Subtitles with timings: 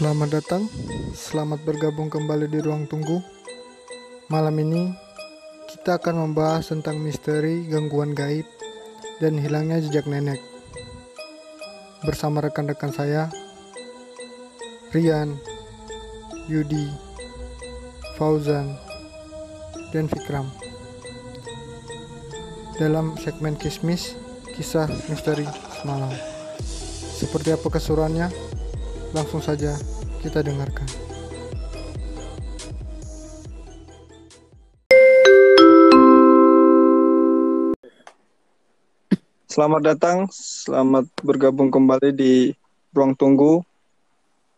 [0.00, 0.64] Selamat datang,
[1.12, 3.20] selamat bergabung kembali di ruang tunggu.
[4.32, 4.88] Malam ini
[5.68, 8.48] kita akan membahas tentang misteri gangguan gaib
[9.20, 10.40] dan hilangnya jejak nenek.
[12.00, 13.28] Bersama rekan-rekan saya,
[14.96, 15.36] Rian,
[16.48, 16.88] Yudi,
[18.16, 18.72] Fauzan,
[19.92, 20.48] dan Fikram.
[22.80, 24.16] Dalam segmen Kismis,
[24.56, 25.44] kisah misteri
[25.84, 26.16] semalam.
[27.20, 28.48] Seperti apa keseruannya?
[29.10, 29.74] Langsung saja
[30.20, 30.84] kita dengarkan.
[39.50, 42.54] Selamat datang, selamat bergabung kembali di
[42.94, 43.66] Ruang Tunggu.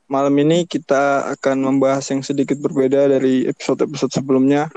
[0.04, 4.68] Malam ini kita akan membahas yang sedikit berbeda dari episode-episode sebelumnya.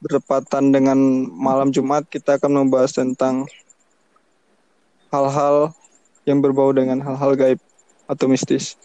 [0.00, 0.96] Bertepatan dengan
[1.28, 3.44] malam Jumat, kita akan membahas tentang
[5.12, 5.76] hal-hal
[6.24, 7.60] yang berbau dengan hal-hal gaib
[8.08, 8.80] atau mistis.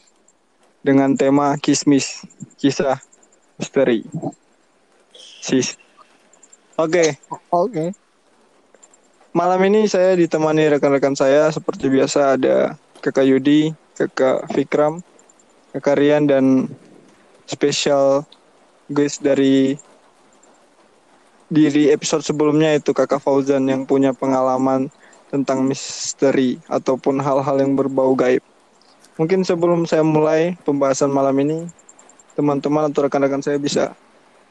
[0.87, 2.23] Dengan tema kismis,
[2.55, 2.95] kisah
[3.59, 4.07] misteri.
[5.43, 5.75] Sis.
[6.79, 7.19] Oke,
[7.51, 7.91] Oke.
[9.35, 15.03] Malam ini saya ditemani rekan-rekan saya seperti biasa ada Kakak Yudi, Kakak Fikram,
[15.75, 16.71] Kakak Rian dan
[17.43, 18.23] spesial
[18.87, 19.75] guys dari
[21.51, 24.87] diri episode sebelumnya itu Kakak Fauzan yang punya pengalaman
[25.27, 28.41] tentang misteri ataupun hal-hal yang berbau gaib.
[29.17, 31.65] Mungkin sebelum saya mulai pembahasan malam ini,
[32.37, 33.97] teman-teman atau rekan-rekan saya bisa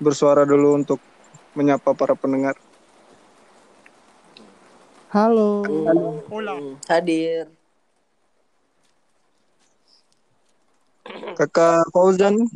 [0.02, 0.98] bersuara dulu untuk
[1.54, 2.58] menyapa para pendengar.
[5.14, 5.62] Halo.
[6.90, 7.46] Hadir.
[11.38, 12.50] Kakak Fauzan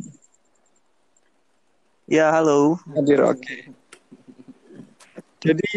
[2.11, 2.75] Ya, halo.
[2.91, 3.71] hadir, oke.
[5.39, 5.69] Jadi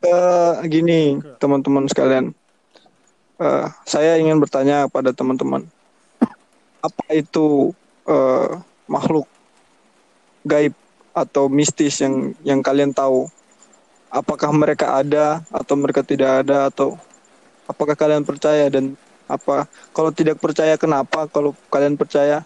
[0.00, 2.32] eh, gini teman-teman sekalian,
[3.34, 5.66] Eh, saya ingin bertanya pada teman-teman,
[6.84, 7.72] apa itu
[8.04, 9.24] eh, makhluk
[10.44, 10.76] gaib
[11.16, 13.24] atau mistis yang yang kalian tahu?
[14.12, 17.00] Apakah mereka ada atau mereka tidak ada atau
[17.64, 18.92] apakah kalian percaya dan
[19.24, 19.64] apa?
[19.96, 21.24] Kalau tidak percaya kenapa?
[21.32, 22.44] Kalau kalian percaya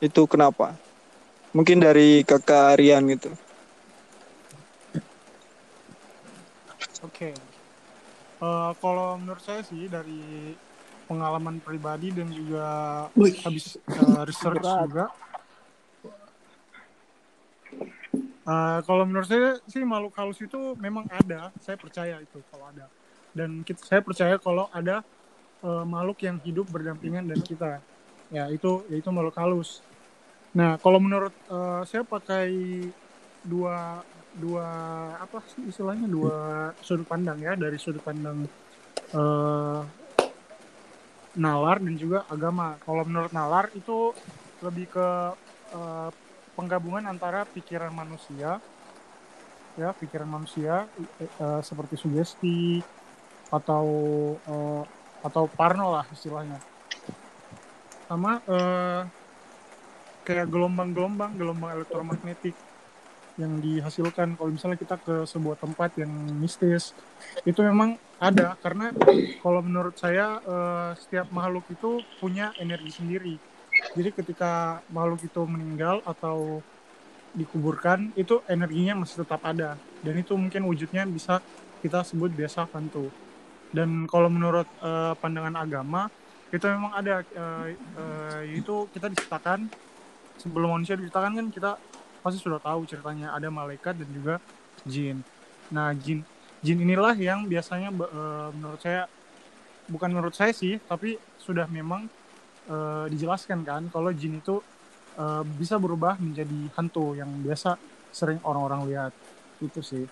[0.00, 0.72] itu kenapa?
[1.52, 3.30] Mungkin dari kakak Rian gitu.
[7.04, 7.30] Oke.
[8.38, 10.54] Eh, kalau menurut saya sih dari
[11.08, 12.66] pengalaman pribadi dan juga
[13.16, 15.08] habis eh, research juga.
[18.48, 22.88] Eh, kalau menurut saya sih makhluk halus itu memang ada, saya percaya itu kalau ada.
[23.32, 25.00] Dan kita, saya percaya kalau ada
[25.64, 27.72] eh, makhluk yang hidup berdampingan dengan kita.
[28.28, 29.80] Ya itu yaitu makhluk halus.
[30.52, 32.48] Nah kalau menurut eh, saya pakai
[33.44, 34.04] dua
[34.38, 34.66] dua
[35.18, 38.48] apa sih istilahnya dua sudut pandang ya dari sudut pandang
[39.12, 39.80] eh,
[41.36, 42.78] nalar dan juga agama.
[42.84, 44.14] Kalau menurut nalar itu
[44.62, 45.08] lebih ke
[45.74, 46.10] eh,
[46.58, 48.58] penggabungan antara pikiran manusia
[49.78, 50.90] ya pikiran manusia
[51.22, 52.82] eh, seperti sugesti
[53.54, 53.86] atau
[54.42, 54.82] eh,
[55.22, 56.58] atau parno lah istilahnya
[58.10, 59.02] sama eh,
[60.26, 62.58] kayak gelombang-gelombang gelombang elektromagnetik
[63.38, 64.34] yang dihasilkan.
[64.34, 66.92] Kalau misalnya kita ke sebuah tempat yang mistis
[67.46, 68.58] itu memang ada.
[68.58, 68.90] Karena
[69.40, 73.34] kalau menurut saya eh, setiap makhluk itu punya energi sendiri.
[73.94, 76.60] Jadi ketika makhluk itu meninggal atau
[77.32, 79.78] dikuburkan itu energinya masih tetap ada.
[80.02, 81.38] Dan itu mungkin wujudnya bisa
[81.78, 83.08] kita sebut biasa hantu.
[83.70, 86.10] Dan kalau menurut eh, pandangan agama
[86.48, 89.68] itu memang ada eh, eh, yaitu kita diciptakan
[90.40, 91.70] sebelum manusia diciptakan kan kita
[92.28, 94.36] pasti sudah tahu ceritanya ada malaikat dan juga
[94.84, 95.24] jin.
[95.72, 96.20] Nah jin
[96.60, 99.08] jin inilah yang biasanya eh, menurut saya
[99.88, 102.04] bukan menurut saya sih tapi sudah memang
[102.68, 104.60] eh, dijelaskan kan kalau jin itu
[105.16, 107.80] eh, bisa berubah menjadi hantu yang biasa
[108.12, 109.12] sering orang-orang lihat
[109.64, 110.04] itu sih.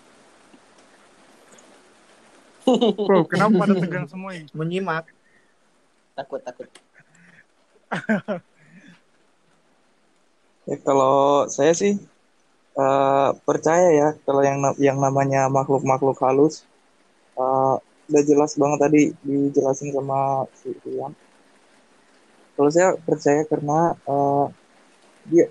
[2.66, 4.50] Bro, kenapa pada tegang semua ini?
[4.50, 5.06] Menyimak.
[6.18, 6.66] Takut, takut.
[10.68, 11.92] Ya, kalau saya sih
[12.82, 16.54] eh, percaya ya kalau yang yang namanya makhluk-makhluk halus
[17.40, 17.74] eh,
[18.08, 20.18] udah jelas banget tadi dijelasin sama
[20.58, 21.12] si Rian.
[22.56, 23.78] Kalau saya percaya karena
[24.12, 24.44] eh,
[25.30, 25.46] dia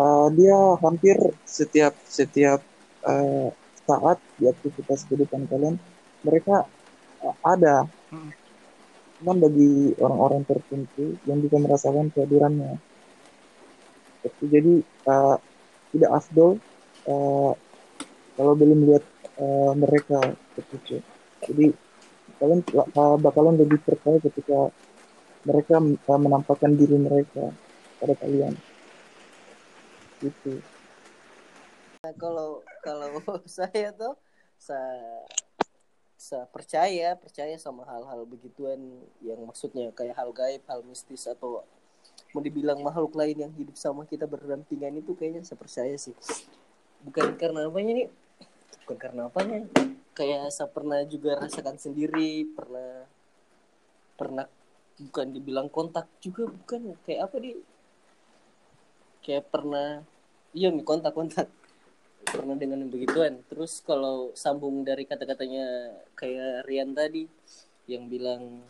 [0.00, 1.16] eh, dia hampir
[1.58, 2.60] setiap setiap
[3.12, 3.48] eh,
[3.88, 5.76] saat di aktivitas kehidupan kalian
[6.26, 6.56] mereka
[7.24, 7.76] eh, ada.
[8.12, 8.30] Mm.
[9.20, 9.70] Cuman bagi
[10.04, 12.85] orang-orang tertentu yang bisa merasakan kehadirannya.
[14.42, 15.36] Jadi eh,
[15.94, 16.50] tidak afdol
[17.08, 17.52] eh,
[18.36, 19.04] kalau belum melihat
[19.38, 20.18] eh, mereka
[20.54, 20.96] seperti itu.
[21.46, 21.66] Jadi
[22.38, 24.70] kalian eh, bakalan lebih percaya ketika
[25.46, 27.54] mereka eh, menampakkan diri mereka
[27.96, 28.52] pada kalian
[30.20, 30.60] gitu
[32.06, 33.18] Nah, kalau kalau
[33.50, 34.14] saya tuh
[34.62, 35.26] saya,
[36.14, 38.78] saya percaya percaya sama hal-hal begituan
[39.18, 41.66] yang maksudnya kayak hal gaib, hal mistis atau
[42.32, 46.16] mau dibilang makhluk lain yang hidup sama kita berdampingan itu kayaknya saya percaya sih.
[47.04, 48.08] Bukan karena apanya nih?
[48.84, 49.64] Bukan karena apanya?
[50.16, 53.04] Kayak saya pernah juga rasakan sendiri, pernah
[54.16, 54.48] pernah
[54.96, 57.52] bukan dibilang kontak juga bukan kayak apa di
[59.20, 60.00] kayak pernah
[60.56, 61.52] iya nih kontak-kontak
[62.24, 67.28] pernah dengan begituan terus kalau sambung dari kata-katanya kayak Rian tadi
[67.86, 68.64] yang bilang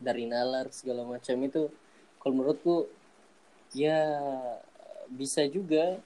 [0.00, 1.68] dari nalar segala macam itu
[2.22, 2.86] kalau menurutku
[3.74, 3.98] ya
[5.10, 5.98] bisa juga.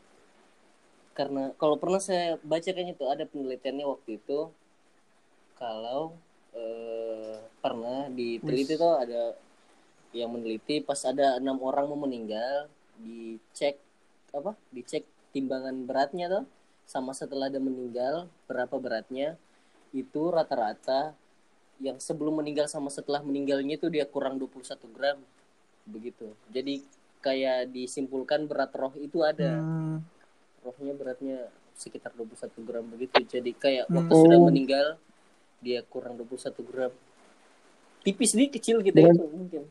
[1.12, 4.48] Karena kalau pernah saya baca kan itu ada penelitiannya waktu itu.
[5.60, 6.16] Kalau
[6.56, 9.36] eh, pernah diteliti tuh ada
[10.16, 13.76] yang meneliti pas ada enam orang mau meninggal dicek
[14.32, 15.04] apa dicek
[15.36, 16.44] timbangan beratnya tuh.
[16.88, 19.36] Sama setelah dia meninggal berapa beratnya
[19.92, 21.16] itu rata-rata
[21.82, 25.18] yang sebelum meninggal sama setelah meninggalnya itu dia kurang 21 gram
[25.86, 26.82] begitu jadi
[27.18, 30.02] kayak disimpulkan berat roh itu ada Hmm.
[30.60, 31.38] rohnya beratnya
[31.72, 34.22] sekitar 21 gram begitu jadi kayak waktu Hmm.
[34.22, 34.46] sudah Oh.
[34.46, 34.86] meninggal
[35.58, 36.92] dia kurang 21 gram
[38.02, 39.62] tipis nih kecil gitu itu mungkin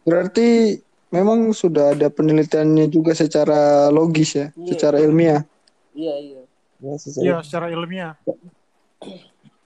[0.00, 0.78] Berarti
[1.08, 4.68] memang sudah ada penelitiannya juga secara logis ya, Iya.
[4.68, 5.42] secara ilmiah.
[5.92, 6.42] iya iya
[6.78, 8.14] ya sesuai Iya, secara ilmiah.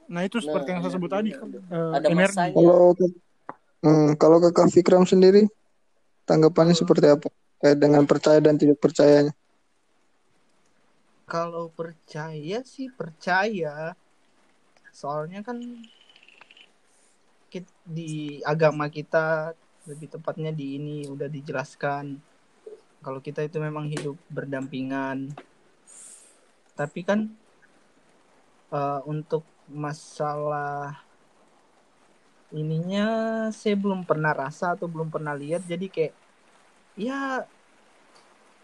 [0.09, 1.47] Nah, itu seperti yang saya sebut tadi kan.
[1.47, 2.33] eh, ada energi.
[2.33, 2.91] masanya Kalau
[3.83, 5.47] hmm, kalau kakak Fikram sendiri
[6.25, 7.29] tanggapannya seperti apa?
[7.63, 9.35] Kayak dengan percaya dan tidak percayanya.
[11.27, 13.95] Kalau percaya sih percaya.
[14.93, 15.59] Soalnya kan
[17.83, 19.53] di agama kita
[19.85, 22.17] lebih tepatnya di ini udah dijelaskan
[23.03, 25.35] kalau kita itu memang hidup berdampingan.
[26.79, 27.27] Tapi kan
[28.71, 31.03] eh, untuk masalah
[32.53, 33.07] ininya
[33.51, 36.15] saya belum pernah rasa atau belum pernah lihat jadi kayak
[36.95, 37.49] ya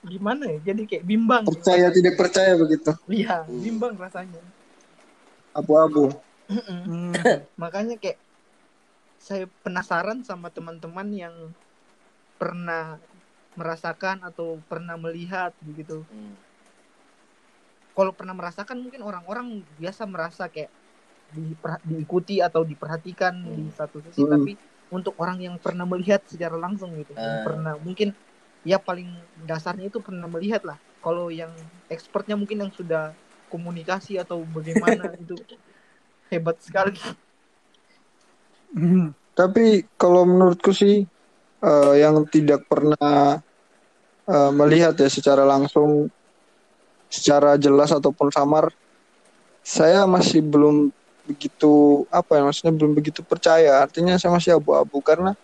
[0.04, 2.94] gimana ya jadi kayak bimbang Percaya tidak percaya begitu.
[3.10, 4.38] Iya, bimbang rasanya.
[5.56, 6.14] Abu-abu.
[6.46, 7.12] Hmm.
[7.62, 8.20] Makanya kayak
[9.18, 11.34] saya penasaran sama teman-teman yang
[12.38, 13.02] pernah
[13.58, 16.06] merasakan atau pernah melihat begitu.
[16.06, 16.34] Hmm.
[17.98, 20.70] Kalau pernah merasakan mungkin orang-orang biasa merasa kayak
[21.28, 24.32] diper- diikuti atau diperhatikan di satu sisi, Hmm.
[24.38, 24.52] tapi
[24.88, 27.44] untuk orang yang pernah melihat secara langsung gitu, yang Ah.
[27.44, 28.16] pernah mungkin
[28.64, 29.12] ya paling
[29.44, 30.78] dasarnya itu pernah melihat lah.
[30.98, 31.52] Kalau yang
[31.86, 33.12] expertnya mungkin yang sudah
[33.48, 35.36] komunikasi atau bagaimana itu
[36.28, 36.96] hebat sekali.
[38.74, 39.12] Hmm.
[39.32, 41.06] Tapi kalau menurutku sih
[41.58, 43.40] eh, yang tidak pernah
[44.28, 46.12] eh, melihat ya secara langsung,
[47.08, 48.68] secara jelas ataupun samar,
[49.64, 50.92] saya masih belum
[51.28, 53.84] begitu apa ya maksudnya belum begitu percaya.
[53.84, 55.36] Artinya saya masih abu-abu karena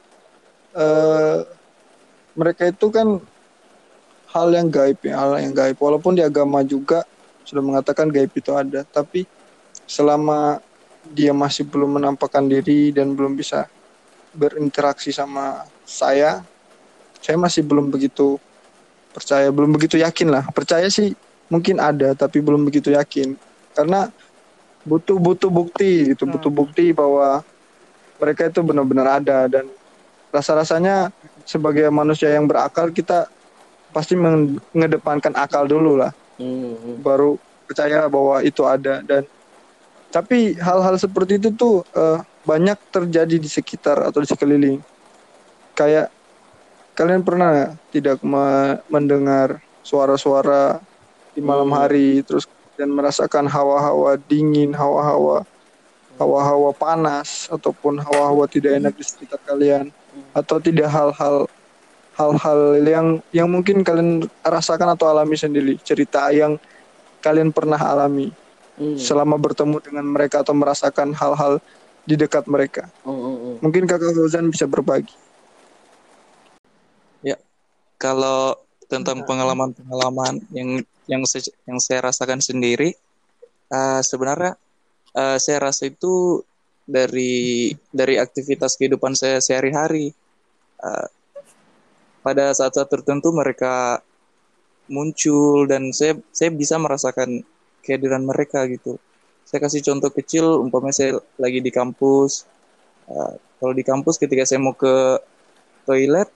[0.72, 1.44] eh,
[2.32, 3.20] mereka itu kan
[4.34, 5.76] hal yang gaib ya, hal yang gaib.
[5.78, 7.04] Walaupun di agama juga
[7.44, 9.28] sudah mengatakan gaib itu ada, tapi
[9.84, 10.58] selama
[11.12, 13.68] dia masih belum menampakkan diri dan belum bisa
[14.34, 16.42] berinteraksi sama saya,
[17.22, 18.40] saya masih belum begitu
[19.14, 20.44] percaya, belum begitu yakin lah.
[20.50, 21.14] Percaya sih
[21.46, 23.38] mungkin ada, tapi belum begitu yakin.
[23.76, 24.10] Karena
[24.84, 27.40] butuh butuh bukti gitu, butuh bukti bahwa
[28.20, 29.48] mereka itu benar-benar ada.
[29.48, 29.66] Dan
[30.30, 31.10] rasa-rasanya
[31.48, 33.26] sebagai manusia yang berakal kita
[33.90, 36.12] pasti mengedepankan akal dulu lah.
[36.34, 36.96] Hmm, hmm.
[37.00, 39.00] baru percaya bahwa itu ada.
[39.02, 39.24] Dan
[40.10, 44.78] tapi hal-hal seperti itu tuh eh, banyak terjadi di sekitar atau di sekeliling.
[45.74, 46.12] Kayak
[46.94, 50.78] kalian pernah tidak me- mendengar suara-suara
[51.34, 51.78] di malam Hmm.
[51.82, 55.46] hari terus dan merasakan hawa-hawa dingin hawa-hawa
[56.18, 59.90] hawa-hawa panas ataupun hawa-hawa tidak enak di sekitar kalian
[60.30, 61.50] atau tidak hal-hal
[62.14, 66.58] hal-hal yang yang mungkin kalian rasakan atau alami sendiri cerita yang
[67.22, 68.30] kalian pernah alami
[68.74, 68.98] Hmm.
[68.98, 71.62] selama bertemu dengan mereka atau merasakan hal-hal
[72.02, 73.54] di dekat mereka Hmm, hmm, hmm.
[73.62, 75.14] mungkin kakak Fauzan bisa berbagi
[78.04, 78.58] kalau
[78.94, 80.68] tentang pengalaman-pengalaman yang
[81.10, 82.90] yang se- yang saya rasakan sendiri
[83.78, 84.52] eh, sebenarnya
[85.16, 86.42] eh, saya rasa itu
[86.86, 90.14] dari dari aktivitas kehidupan saya sehari-hari
[90.80, 91.08] Eh,
[92.24, 94.00] pada saat-saat tertentu mereka
[94.88, 97.42] muncul dan saya saya bisa merasakan
[97.84, 99.00] kehadiran mereka gitu.
[99.48, 101.10] Saya kasih contoh kecil umpamanya saya
[101.40, 102.48] lagi di kampus
[103.04, 105.20] Eh, kalau di kampus ketika saya mau ke
[105.86, 106.28] toilet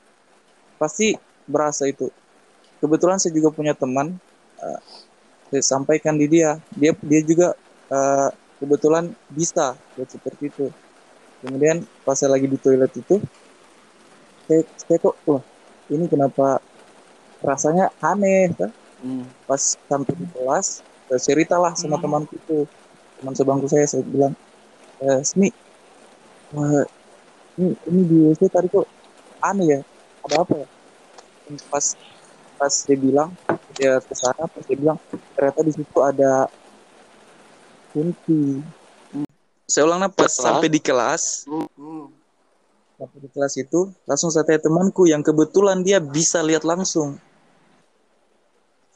[0.80, 1.16] pasti
[1.48, 2.08] berasa itu
[2.82, 4.14] kebetulan saya juga punya teman
[4.62, 4.80] uh,
[5.50, 7.48] saya sampaikan di dia dia dia juga
[7.90, 8.28] uh,
[8.60, 10.66] kebetulan bisa buat seperti itu
[11.42, 13.16] kemudian pas saya lagi di toilet itu
[14.48, 15.42] saya, saya kok wah
[15.88, 16.58] ini kenapa
[17.40, 18.70] rasanya aneh kan?
[18.98, 19.30] Hmm.
[19.46, 22.04] pas sampai di kelas saya ceritalah sama Hmm.
[22.04, 22.66] temanku itu
[23.22, 24.34] teman sebangku saya saya bilang
[25.02, 25.48] eh, Smi
[26.50, 26.82] wah,
[27.58, 28.86] ini ini di WC tadi kok
[29.38, 29.80] aneh ya
[30.26, 30.66] ada apa ya
[31.70, 31.94] pas
[32.58, 33.30] pas dia bilang
[33.78, 34.98] dia ke sana pas dia bilang
[35.38, 36.50] ternyata di situ ada
[37.94, 38.58] kunci
[39.68, 41.44] saya ulangnya pas sampai di kelas.
[41.44, 42.08] Hmm.
[42.98, 47.20] sampai di kelas itu langsung saya tanya temanku yang kebetulan dia bisa lihat langsung.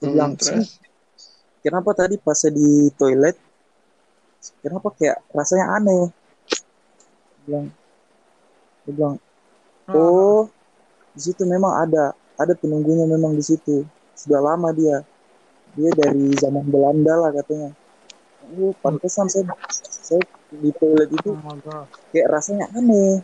[0.00, 0.75] Hmm, bilang terus?
[0.75, 3.37] "Smi, kenapa tadi pas saya di toilet
[4.59, 6.04] kenapa kayak rasanya aneh?
[6.11, 7.66] Dia bilang
[8.83, 9.14] dia bilang
[9.87, 10.47] Ah, oh
[11.12, 12.14] di situ memang ada
[12.45, 13.87] ada penunggunya memang di situ.
[14.17, 15.03] Sudah lama dia.
[15.73, 17.73] Dia dari zaman Belanda lah katanya.
[18.59, 19.49] Oh pantesan saya
[19.81, 20.21] saya
[20.51, 23.23] di toilet itu oh kayak rasanya aneh.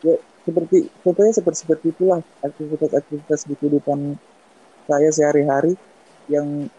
[0.00, 4.16] Ya seperti contohnya seperti seperti itulah aktivitas-aktivitas di kehidupan
[4.88, 5.76] saya sehari-hari
[6.32, 6.70] yang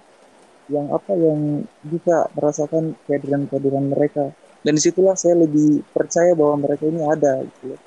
[0.71, 4.31] yang apa yang bisa merasakan kehadiran-kehadiran mereka.
[4.61, 7.75] Dan di situlah saya lebih percaya bahwa mereka ini ada gitu.
[7.75, 7.77] ya.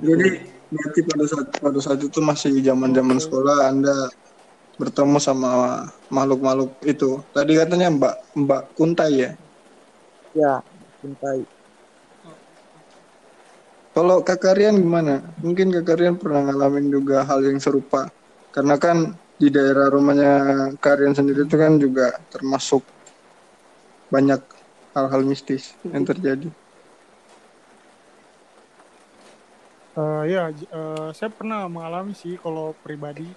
[0.00, 0.28] Jadi
[0.72, 4.08] berarti pada saat pada saat itu masih zaman-zaman sekolah Anda
[4.80, 7.20] bertemu sama makhluk-makhluk itu.
[7.36, 9.30] Tadi katanya Mbak Mbak Kuntai ya.
[10.32, 10.64] ya
[11.04, 11.44] cintai
[13.92, 15.20] Kalau Kak Rian gimana?
[15.44, 18.08] Mungkin Kak Rian pernah ngalamin juga hal yang serupa.
[18.48, 20.32] Karena kan di daerah rumahnya
[20.80, 22.80] Kak Rian sendiri itu kan juga termasuk
[24.08, 24.40] banyak
[24.96, 26.48] hal-hal mistis yang terjadi.
[29.92, 33.28] Eh, ya, eh, saya pernah mengalami sih kalau pribadi.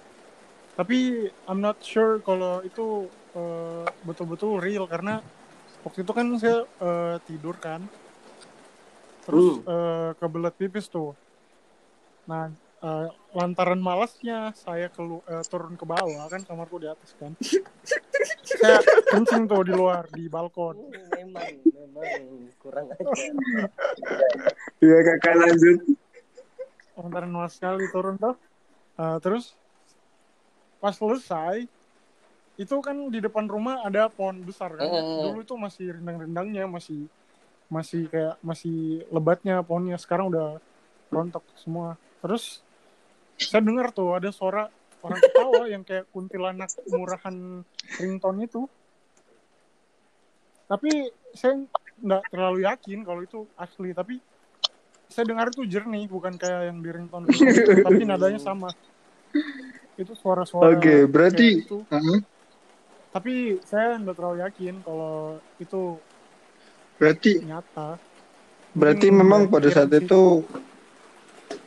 [0.72, 5.20] Tapi I'm not sure kalau itu eh, betul-betul real karena
[5.84, 7.84] waktu itu kan saya eh, tidur kan,
[9.28, 11.12] terus eh, kebelet pipis tuh.
[12.24, 12.48] Nah,
[12.80, 17.36] eh, lantaran malasnya saya kelu eh, turun ke bawah kan kamarku di atas kan.
[18.46, 18.80] saya
[19.12, 20.88] kencing tuh di luar di balkon.
[21.20, 23.28] memang memang kurang ajar
[24.80, 26.05] Iya Kakak lanjut.
[26.96, 28.34] Lantaran malas sekali turun tuh.
[28.96, 29.52] Eh, terus
[30.80, 31.68] pas selesai
[32.56, 34.88] itu kan di depan rumah ada pohon besar kan.
[34.88, 35.04] Eh.
[35.28, 37.04] Dulu itu masih rindang-rindangnya, masih
[37.68, 40.00] masih kayak masih lebatnya pohonnya.
[40.00, 40.56] Sekarang udah
[41.12, 42.00] rontok semua.
[42.24, 42.64] Terus
[43.36, 44.72] saya dengar tuh ada suara
[45.04, 47.60] orang ketawa yang kayak kuntilanak murahan
[48.00, 48.64] ringtone itu.
[50.66, 51.60] Tapi saya
[52.00, 53.92] nggak terlalu yakin kalau itu asli.
[53.92, 54.16] Tapi
[55.06, 57.24] saya dengar itu jernih, bukan kayak yang di ringtone.
[57.30, 58.70] ringtone itu, tapi nadanya sama.
[59.96, 60.76] Itu suara-suara.
[60.76, 61.78] Oke, berarti- kayak itu.
[61.88, 62.18] Heeh.
[63.12, 63.32] Tapi
[63.64, 65.96] saya nggak terlalu yakin kalau itu
[66.96, 67.96] Berarti nyata.
[68.76, 70.04] berarti Mungkin memang dari pada saat pikiran sih.
[70.04, 70.22] itu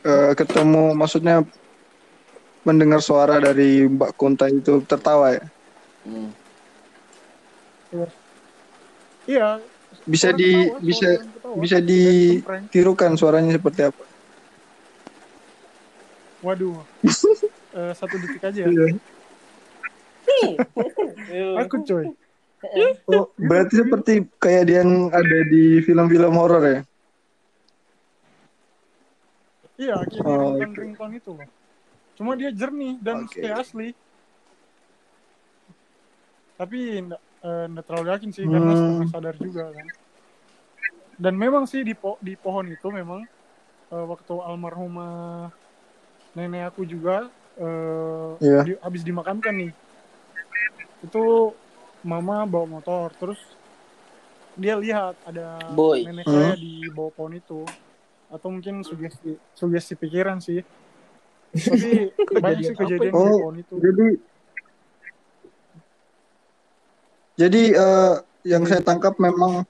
[0.06, 1.36] eh, ketemu maksudnya
[2.62, 5.44] mendengar suara dari Mbak Kuntai itu tertawa ya.
[6.06, 6.30] Hmm.
[9.26, 9.58] Iya.
[10.06, 11.54] Bisa di ketawa, bisa ketawa.
[11.58, 14.04] bisa ditirukan suaranya seperti apa?
[16.42, 16.82] Waduh.
[17.70, 18.70] Eh, satu detik aja ya.
[20.26, 20.58] Iya.
[21.62, 22.04] Aku coy.
[23.08, 26.80] Oh, berarti seperti kayak yang ada di film-film horor ya?
[29.80, 31.48] Iya, kayak di Oh, ringtone itu loh.
[32.20, 33.40] Cuma dia jernih dan Oke.
[33.40, 33.96] kayak asli.
[36.60, 37.00] Tapi
[37.40, 38.78] nggak eh, nggak terlalu yakin sih karena Hmm.
[38.78, 39.86] setengah sadar juga kan.
[41.20, 43.20] Dan memang sih di po- di pohon itu memang
[43.90, 45.50] eh, waktu almarhumah
[46.36, 48.60] nenek aku juga eh, Iya.
[48.64, 49.72] di- habis dimakamkan nih.
[51.04, 51.52] Itu
[52.00, 53.40] mama bawa motor terus
[54.56, 56.04] dia lihat ada Boy.
[56.04, 56.36] nenek Hmm.
[56.36, 57.64] saya di bawah pohon itu
[58.30, 60.62] atau mungkin sugesti sugesti pikiran sih
[61.50, 61.90] tapi
[62.44, 64.06] banyak sih kejadian di Oh, pohon itu Jadi
[67.40, 69.64] Jadi eh, yang saya tangkap memang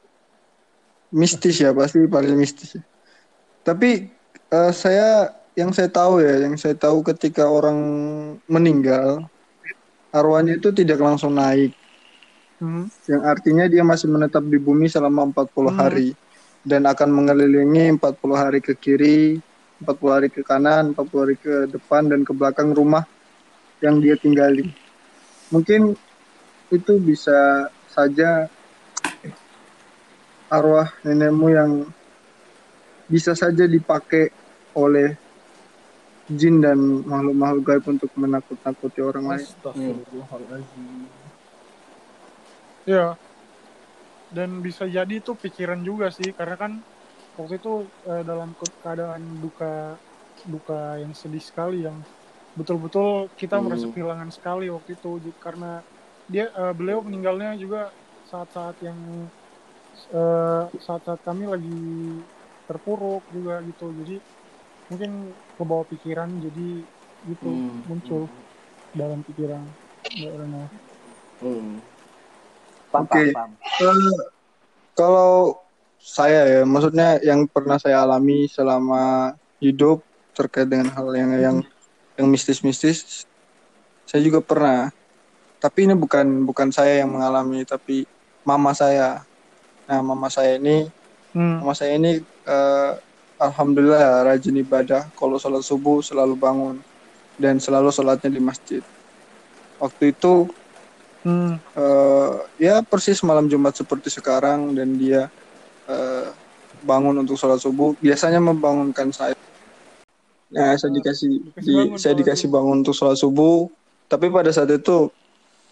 [1.14, 2.74] mistis ya, pasti paling mistis.
[2.78, 2.82] ya.
[3.62, 4.10] Tapi
[4.50, 7.78] eh, saya yang saya tahu ya, yang saya tahu ketika orang
[8.50, 9.22] meninggal
[10.10, 11.70] arwahnya itu tidak langsung naik,
[12.60, 12.92] Hmm.
[13.08, 15.80] yang artinya dia masih menetap di bumi selama 40 Hmm.
[15.80, 16.08] hari
[16.60, 19.40] dan akan mengelilingi 40 hari ke kiri,
[19.80, 23.08] 40 hari ke kanan, 40 hari ke depan dan ke belakang rumah
[23.80, 24.68] yang dia tinggali.
[25.48, 25.96] Mungkin
[26.70, 28.46] itu bisa saja
[30.50, 31.70] arwah nenekmu yang
[33.10, 34.30] bisa saja dipakai
[34.78, 35.18] oleh
[36.30, 39.46] jin dan makhluk-makhluk gaib untuk menakut-nakuti orang lain.
[39.50, 41.10] Astagfirullahaladzim.
[42.86, 43.18] Ya.
[44.30, 46.72] Dan bisa jadi itu pikiran juga sih karena kan
[47.34, 49.98] waktu itu eh, dalam ke- keadaan duka
[50.46, 51.98] duka yang sedih sekali yang
[52.54, 53.66] betul-betul kita Hmm.
[53.66, 55.82] merasa kehilangan sekali waktu itu karena
[56.30, 57.90] dia eh, beliau meninggalnya juga
[58.22, 59.26] saat-saat yang
[60.14, 61.78] eh, saat-saat kami lagi
[62.70, 64.22] terpuruk juga gitu jadi
[64.86, 66.86] mungkin ke bawah pikiran jadi
[67.26, 67.82] gitu Hmm.
[67.86, 68.22] muncul
[68.94, 69.70] dalam pikiran
[70.18, 70.62] Mbak Rena.
[71.42, 71.82] Hmm.
[72.90, 73.22] Oke.
[73.34, 73.50] pam, pam.
[73.82, 74.18] Eh,
[74.98, 75.54] kalau
[76.00, 80.02] saya ya, maksudnya yang pernah saya alami selama hidup
[80.34, 81.56] terkait dengan hal yang yang
[82.16, 83.26] yang mistis-mistis,
[84.08, 84.90] saya juga pernah.
[85.60, 88.08] Tapi ini bukan bukan saya yang mengalami, tapi
[88.48, 89.20] mama saya.
[89.84, 90.88] Nah, mama saya ini,
[91.30, 91.62] Hmm.
[91.62, 92.92] mama saya ini eh,
[93.38, 95.06] alhamdulillah rajin ibadah.
[95.14, 96.76] Kalau sholat subuh selalu bangun
[97.38, 98.82] dan selalu sholatnya di masjid.
[99.78, 100.48] Waktu itu
[101.20, 101.60] Hmm.
[101.76, 105.28] eh ya persis malam Jumat seperti sekarang dan dia
[105.84, 106.26] eh,
[106.80, 109.36] bangun untuk sholat subuh biasanya membangunkan saya.
[110.50, 113.68] Nah, saya dikasih Dikasih di, bangun saya dikasih bangun untuk sholat subuh,
[114.08, 115.12] tapi pada saat itu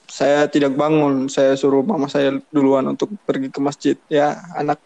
[0.08, 3.96] saya tidak bangun, saya suruh mama saya duluan untuk pergi ke masjid.
[4.08, 4.80] Ya, anak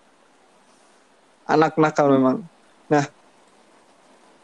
[1.46, 2.42] anak nakal memang.
[2.90, 3.06] Nah,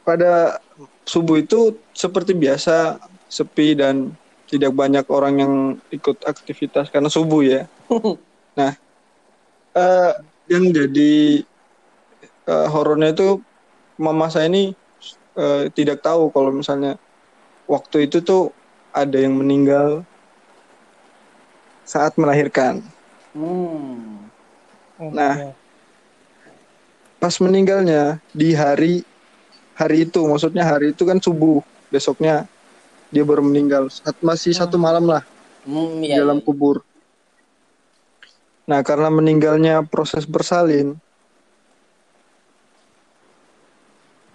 [0.07, 0.63] pada
[1.03, 4.15] subuh itu seperti biasa sepi dan
[4.49, 5.55] tidak banyak orang yang
[5.93, 7.63] ikut aktivitas karena subuh ya.
[8.59, 8.75] Nah,
[9.71, 10.13] eh,
[10.51, 11.47] yang jadi
[12.43, 13.39] eh, horornya itu
[14.03, 14.75] mama saya ini
[15.39, 16.99] eh, tidak tahu kalau misalnya
[17.71, 18.51] waktu itu tuh
[18.91, 20.03] ada yang meninggal
[21.89, 22.85] saat melahirkan.
[23.33, 24.29] Hmm.
[25.01, 25.57] Oh, Nah.
[27.19, 29.03] Pas meninggalnya di hari
[29.75, 32.47] hari itu, maksudnya hari itu kan subuh, besoknya
[33.11, 33.91] dia baru meninggal.
[33.91, 35.25] Saat masih satu malam lah
[35.67, 36.45] Hmm, di iya, dalam iya.
[36.47, 36.87] kubur.
[38.69, 40.95] Nah, karena meninggalnya proses bersalin,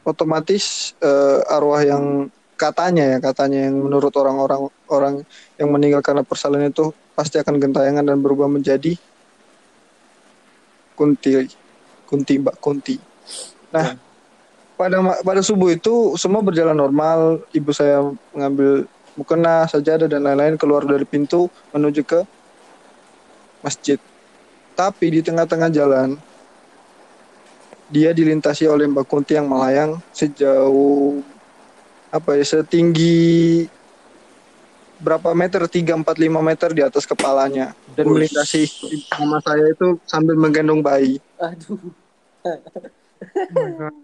[0.04, 2.28] otomatis eh, arwah yang
[2.60, 5.26] katanya ya, katanya yang menurut orang-orang orang
[5.58, 8.94] yang meninggal karena persalinan itu pasti akan gentayangan dan berubah menjadi
[10.94, 11.50] kunti,
[12.06, 12.96] kunti mbak kunti.
[13.74, 13.98] Nah,
[14.78, 17.42] pada ma- pada subuh itu semua berjalan normal.
[17.50, 18.86] Ibu saya mengambil
[19.18, 22.20] mukena, sajadah dan lain-lain keluar dari pintu menuju ke
[23.62, 23.98] masjid.
[24.74, 26.18] Tapi di tengah-tengah jalan
[27.94, 31.22] dia dilintasi oleh Mbak Kunti yang melayang sejauh
[32.10, 33.66] apa ya setinggi
[35.04, 35.68] berapa meter?
[35.68, 37.76] 3 4 5 meter di atas kepalanya.
[37.94, 38.14] Dan Wush.
[38.16, 38.62] melintasi
[39.20, 41.20] mama saya itu sambil menggendong bayi.
[41.38, 41.78] Aduh.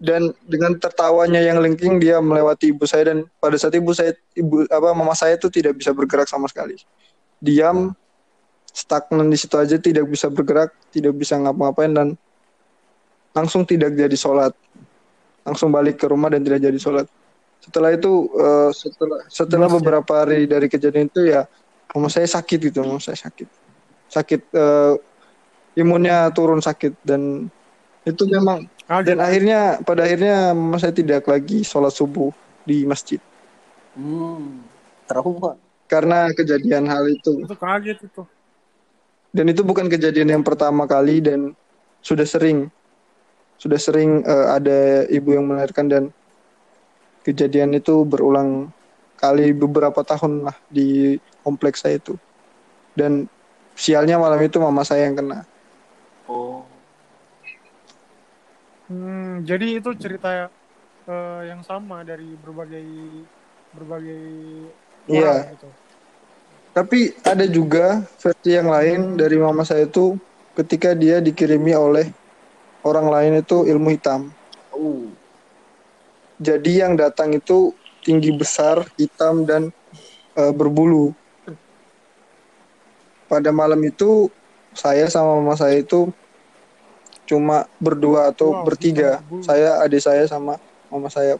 [0.00, 4.64] Dan dengan tertawanya yang lengking dia melewati ibu saya dan pada saat ibu saya ibu
[4.64, 6.80] apa mama saya itu tidak bisa bergerak sama sekali.
[7.36, 7.92] Diam
[8.72, 12.08] stagnan di situ aja tidak bisa bergerak tidak bisa ngapa-ngapain dan
[13.36, 14.56] langsung tidak jadi sholat.
[15.44, 17.04] Langsung balik ke rumah dan tidak jadi sholat
[17.60, 19.76] setelah itu eh, setelah setelah Mas, ya.
[19.80, 21.44] beberapa hari dari kejadian itu ya
[21.92, 23.48] mama saya sakit gitu mama saya sakit
[24.08, 24.94] sakit eh,
[25.76, 27.46] imunnya turun sakit dan
[28.02, 29.06] itu memang Kaget.
[29.06, 32.32] dan akhirnya pada akhirnya mama saya tidak lagi sholat subuh
[32.64, 33.20] di masjid
[33.90, 34.62] Hmm.
[35.04, 35.58] Trauma.
[35.90, 38.22] karena kejadian hal itu itu kaget itu.
[39.34, 41.50] dan itu bukan kejadian yang pertama kali dan
[41.98, 42.70] sudah sering
[43.58, 44.78] sudah sering eh, ada
[45.10, 46.02] ibu yang melahirkan dan
[47.30, 48.68] kejadian itu berulang
[49.16, 51.16] kali beberapa tahun lah di
[51.46, 52.18] kompleks saya itu
[52.98, 53.30] dan
[53.78, 55.46] sialnya malam itu mama saya yang kena
[56.30, 56.62] Oh.
[58.86, 60.46] Hmm, jadi itu cerita
[61.10, 62.86] eh, yang sama dari berbagai
[63.74, 64.22] berbagai
[65.10, 65.26] Iya.
[65.26, 65.68] orang gitu.
[66.70, 70.14] Tapi ada juga versi yang lain dari mama saya itu
[70.54, 72.06] ketika dia dikirimi oleh
[72.86, 74.30] orang lain itu ilmu hitam.
[74.70, 75.10] Uh.
[76.40, 79.68] Jadi yang datang itu tinggi besar, hitam dan
[80.34, 81.12] eh, berbulu.
[83.28, 84.32] Pada malam itu
[84.72, 86.08] saya sama mama saya itu
[87.28, 89.20] cuma berdua atau Wow, bertiga.
[89.22, 89.44] berbulu.
[89.46, 90.58] Saya, adik saya sama
[90.90, 91.38] mama saya.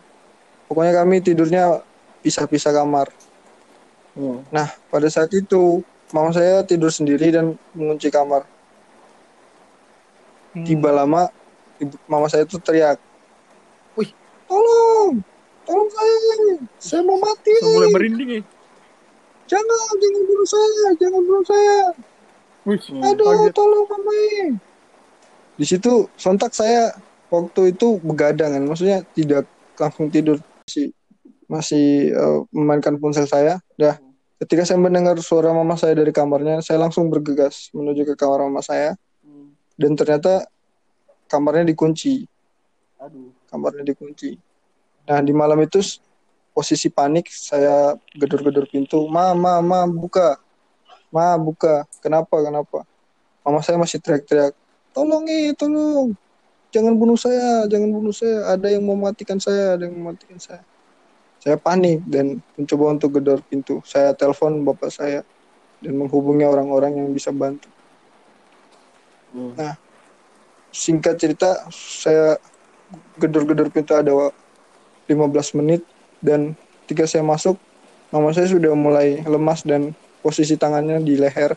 [0.70, 1.82] Pokoknya kami tidurnya
[2.22, 3.10] pisah-pisah kamar.
[4.14, 4.44] Hmm.
[4.54, 5.82] Nah, pada saat itu
[6.14, 8.46] mama saya tidur sendiri dan mengunci kamar.
[10.54, 10.62] Hmm.
[10.62, 11.26] Tiba lama,
[11.82, 12.98] ibu, mama saya itu teriak,
[13.98, 14.14] Wih.
[14.50, 15.12] Tolong,
[15.62, 16.16] tolong saya,
[16.82, 17.54] saya mau mati.
[17.62, 18.42] Sudah mulai merinding ya.
[19.46, 21.78] Jangan, jangan bunuh saya, jangan bunuh saya.
[22.68, 23.52] Wih, Aduh, kaget.
[23.54, 24.14] tolong mama.
[25.56, 26.94] Di situ sontak saya
[27.30, 29.46] waktu itu begadang kan, maksudnya tidak
[29.78, 30.36] langsung tidur
[30.66, 30.92] masih
[31.50, 33.58] masih eh, memainkan ponsel saya.
[33.74, 33.98] Dah,
[34.38, 38.62] ketika saya mendengar suara mama saya dari kamarnya, saya langsung bergegas menuju ke kamar mama
[38.62, 39.52] saya Hmm.
[39.76, 40.48] dan ternyata
[41.28, 42.24] kamarnya dikunci,
[42.98, 43.30] Aduh.
[43.50, 44.38] Kamarnya dikunci.
[45.10, 45.82] Nah, di malam itu
[46.54, 50.38] posisi panik, saya gedor-gedor pintu, "Ma, ma, ma, buka.
[51.10, 51.82] Ma, buka.
[51.98, 52.38] Kenapa?
[52.38, 52.86] Kenapa?"
[53.42, 54.54] Mama saya masih teriak-teriak,
[54.94, 56.14] "Tolong ih, tolong.
[56.70, 58.54] Jangan bunuh saya, jangan bunuh saya.
[58.54, 60.62] Ada yang mau matikan saya, ada yang mau matikan saya."
[61.40, 63.80] Saya panik dan mencoba untuk gedor pintu.
[63.82, 65.24] Saya telepon bapak saya
[65.80, 67.66] dan menghubungi orang-orang yang bisa bantu.
[69.32, 69.56] Hmm.
[69.56, 69.72] Nah,
[70.68, 72.36] singkat cerita, saya
[73.20, 74.34] gedor-gedor pintu ada wa-
[75.06, 75.84] 15 menit
[76.24, 77.54] dan ketika saya masuk,
[78.10, 81.54] mama saya sudah mulai lemas dan posisi tangannya di leher,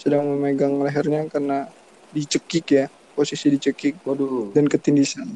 [0.00, 1.68] sedang memegang lehernya karena
[2.14, 4.56] dicekik ya, posisi dicekik Waduh.
[4.56, 5.28] dan ketindisan.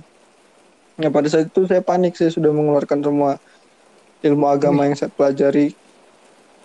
[0.95, 3.37] Nah, pada saat itu saya panik, saya sudah mengeluarkan semua
[4.23, 5.75] ilmu agama yang saya pelajari,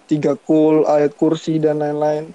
[0.06, 2.30] tiga kul, ayat kursi dan lain-lain.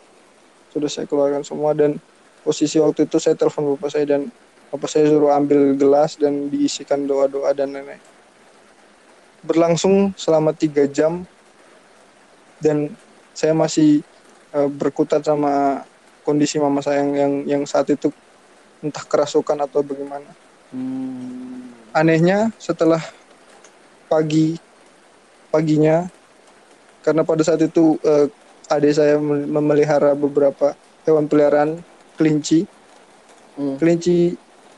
[0.75, 1.97] Sudah saya keluarkan semua dan
[2.43, 4.29] posisi waktu itu saya telepon bapak saya dan
[4.75, 8.03] bapak saya suruh ambil gelas dan diisikan doa-doa dan lain-lain.
[9.47, 11.23] Berlangsung selama tiga jam
[12.59, 12.91] dan
[13.31, 14.03] saya masih
[14.51, 15.87] eh, berkutat sama
[16.27, 18.11] kondisi mama saya yang yang, yang saat itu
[18.83, 20.27] entah kerasukan atau bagaimana.
[20.75, 21.71] Hmm.
[21.95, 22.99] Anehnya setelah
[24.11, 24.59] pagi
[25.55, 26.11] paginya
[27.07, 28.27] karena pada saat itu eh,
[28.67, 30.75] adik saya mem- memelihara beberapa
[31.07, 31.79] hewan peliharaan
[32.19, 32.67] kelinci.
[33.55, 33.79] Hmm.
[33.79, 34.35] Kelinci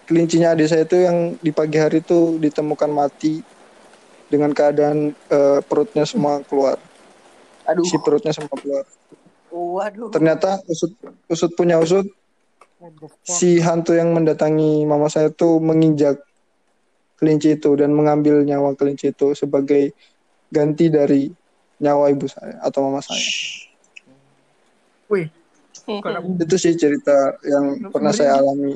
[0.07, 3.42] kelincinya adik saya itu yang di pagi hari itu ditemukan mati
[4.31, 6.79] dengan keadaan eh, perutnya semua keluar.
[7.66, 7.83] Aduh.
[7.83, 8.87] Isi perutnya semua keluar.
[9.51, 10.11] Waduh.
[10.14, 10.95] Ternyata usut
[11.27, 12.07] usut punya usut
[13.27, 16.23] si hantu yang mendatangi mama saya itu menginjak
[17.16, 19.97] kelinci itu dan mengambil nyawa kelinci itu sebagai
[20.53, 21.33] ganti dari
[21.81, 23.25] nyawa ibu saya atau mama saya.
[25.07, 25.27] Wih,
[26.45, 28.75] Itu sih cerita yang pernah saya alami.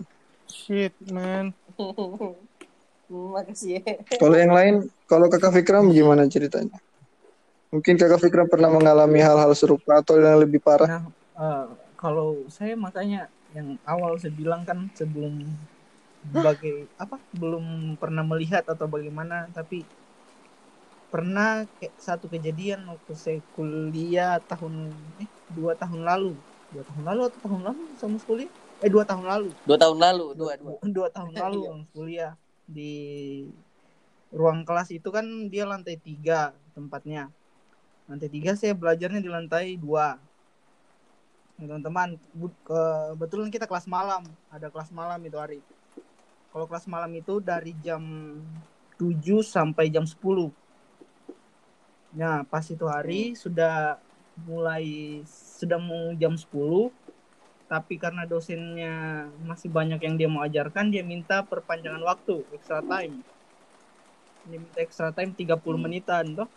[0.51, 1.55] Shit, man.
[3.11, 3.83] Makasih ya.
[4.19, 4.75] Kalau yang lain,
[5.11, 6.79] kalau kakak Fikram gimana ceritanya?
[7.71, 10.87] Mungkin kakak Fikram pernah mengalami hal-hal serupa atau yang lebih parah.
[10.87, 11.67] Nah, eh,
[11.99, 15.43] kalau saya makanya yang awal saya bilang kan sebelum
[16.21, 19.83] bagai apa belum pernah melihat atau bagaimana tapi
[21.11, 26.39] pernah kayak satu kejadian waktu saya kuliah tahun eh dua tahun lalu
[26.71, 29.51] dua tahun lalu atau tahun lalu sama kuliah eh dua tahun lalu.
[29.69, 30.77] Dua tahun lalu, dua dua.
[30.85, 31.07] dua.
[31.17, 31.75] Tahun lalu Iya.
[31.93, 32.33] Kuliah
[32.65, 32.95] di
[34.33, 34.91] ruang kelas.
[34.93, 37.29] Itu kan dia lantai tiga tempatnya.
[38.09, 40.17] Lantai tiga saya belajarnya di lantai dua.
[41.61, 42.17] Nih, teman-teman
[42.65, 44.25] kebetulan kita kelas malam.
[44.49, 45.61] Ada kelas malam itu hari
[46.51, 48.03] kalau kelas malam itu dari jam
[48.99, 50.51] 7 sampai jam 10
[52.11, 54.03] nah pas itu hari sudah
[54.43, 56.91] mulai sudah mau jam 10
[57.71, 58.89] tapi karena dosennya
[59.51, 63.15] masih banyak yang dia mau ajarkan dia minta perpanjangan waktu extra time.
[64.49, 66.49] Dia minta extra time 30 menitan toh.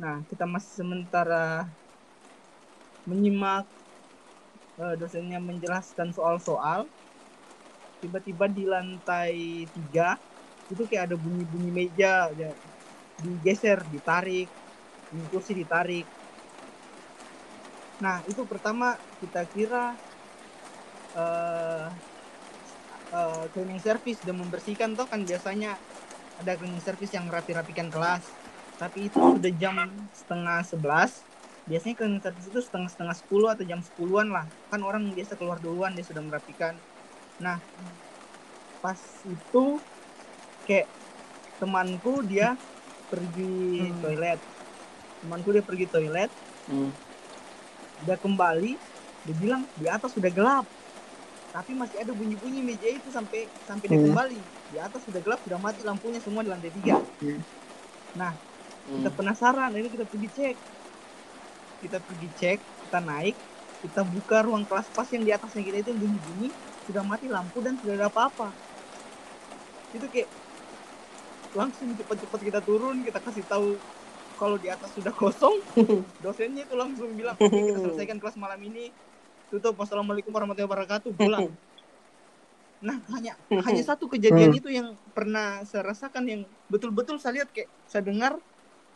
[0.00, 1.36] Nah kita masih sementara
[3.06, 3.68] menyimak
[4.80, 6.80] eh, dosennya menjelaskan soal-soal.
[8.00, 9.34] Tiba-tiba di lantai
[9.74, 10.20] tiga
[10.72, 12.06] itu kayak ada bunyi-bunyi meja
[12.40, 12.48] ya,
[13.24, 14.46] digeser ditarik
[15.32, 16.04] kursi ditarik
[17.96, 19.96] Nah, itu pertama kita kira
[21.16, 21.88] eh
[23.12, 25.80] eh, cleaning service dan membersihkan toh kan biasanya
[26.36, 28.24] ada cleaning service yang rapi-rapikan kelas.
[28.76, 29.76] Tapi itu sudah jam
[30.12, 31.24] setengah sebelas.
[31.64, 34.44] Biasanya cleaning service itu setengah setengah sepuluh atau jam sepuluhan lah.
[34.68, 36.76] Kan orang biasa keluar duluan dia sudah merapikan.
[37.40, 37.56] Nah,
[38.84, 39.64] pas itu
[40.68, 40.86] kayak
[41.56, 42.60] temanku dia
[43.08, 43.98] pergi Hmm.
[44.04, 44.40] toilet.
[45.24, 46.30] Temanku dia pergi toilet
[46.66, 46.90] Hmm.
[48.04, 48.72] Udah kembali
[49.26, 50.66] dia bilang di atas sudah gelap
[51.50, 54.12] tapi masih ada bunyi-bunyi meja itu sampai sampai dia Hmm.
[54.12, 57.40] kembali di atas sudah gelap sudah mati lampunya semua di lantai tiga Hmm.
[58.12, 58.32] nah
[58.86, 59.00] Hmm.
[59.00, 60.56] kita penasaran ini kita pergi cek
[61.82, 63.36] kita pergi cek kita naik
[63.82, 66.48] kita buka ruang kelas pas yang di atasnya kita itu bunyi-bunyi
[66.86, 68.52] sudah mati lampu dan sudah ada apa-apa
[69.90, 70.28] itu kayak
[71.50, 73.80] langsung cepat-cepat kita turun kita kasih tahu
[74.36, 75.56] kalau di atas sudah kosong
[76.24, 78.92] dosennya itu langsung bilang "Oke, kita selesaikan kelas malam ini.
[79.48, 81.54] Tutup wassalamualaikum warahmatullahi wabarakatuh pulang.
[82.82, 83.32] Nah hanya
[83.64, 88.36] hanya satu kejadian itu yang pernah saya rasakan yang betul-betul saya lihat kayak saya dengar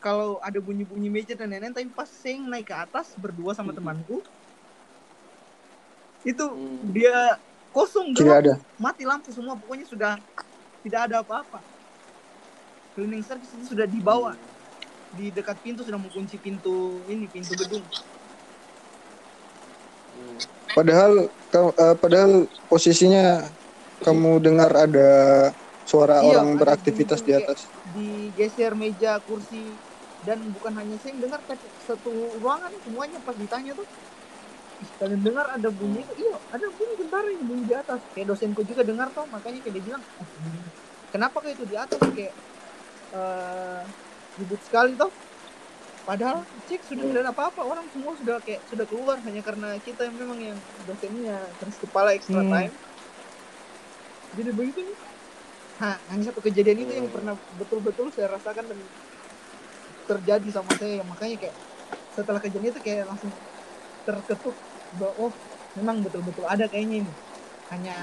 [0.01, 4.21] kalau ada bunyi-bunyi meja dan lain-lain tapi pas saya naik ke atas berdua sama temanku
[6.21, 6.93] itu Hmm.
[6.93, 7.41] dia
[7.73, 8.53] kosong Tidak gelap ada.
[8.77, 10.17] mati lampu semua pokoknya sudah
[10.85, 11.61] tidak ada apa-apa.
[12.93, 14.35] Cleaning service itu sudah di bawah
[15.11, 17.83] di dekat pintu sudah mengunci pintu ini pintu gedung.
[20.75, 21.11] Padahal
[21.51, 22.31] eh, padahal
[22.71, 23.51] posisinya
[24.01, 25.09] kamu dengar ada
[25.83, 27.59] suara Iya, orang beraktivitas di atas.
[27.95, 29.81] digeser meja kursi
[30.21, 31.41] dan bukan hanya saya yang dengar
[31.81, 33.87] satu ruangan semuanya pas ditanya tuh
[34.83, 38.61] "Ih, kalian dengar ada bunyi iya ada bunyi bentar yang bunyi di atas kayak dosenku
[38.69, 40.61] juga dengar tuh makanya kayak dia bilang "Ah, bunyi.
[41.13, 42.33] kenapa kayak itu di atas kayak
[43.17, 43.83] eh
[44.39, 45.11] ribut sekali tuh
[46.01, 50.07] padahal cek sudah tidak ada apa-apa orang semua sudah kayak sudah keluar hanya karena kita
[50.09, 52.49] yang memang yang dosennya keras kepala extra Hmm.
[52.49, 52.73] time.
[54.31, 54.97] Jadi begitu nih.
[55.77, 58.79] Nah, hanya satu kejadian itu yang pernah betul-betul saya rasakan dan
[60.07, 61.03] terjadi sama saya.
[61.03, 61.55] Makanya kayak
[62.15, 63.31] setelah kejadian itu kayak langsung
[64.01, 64.55] terketuk
[64.95, 65.33] bahwa oh
[65.75, 67.13] memang betul-betul ada kayaknya ini.
[67.69, 67.95] Hanya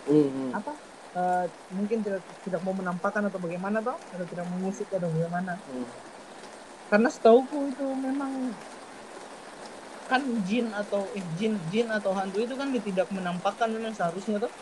[0.00, 0.50] Hmm, hmm.
[0.56, 0.72] apa
[1.10, 1.44] eh,
[1.74, 5.86] mungkin tidak tidak mau menampakkan atau bagaimana toh atau tidak mengusik atau bagaimana Hmm.
[6.90, 8.30] karena setauku itu memang
[10.06, 14.52] kan jin atau eh, jin jin atau hantu itu kan tidak menampakkan memang seharusnya tuh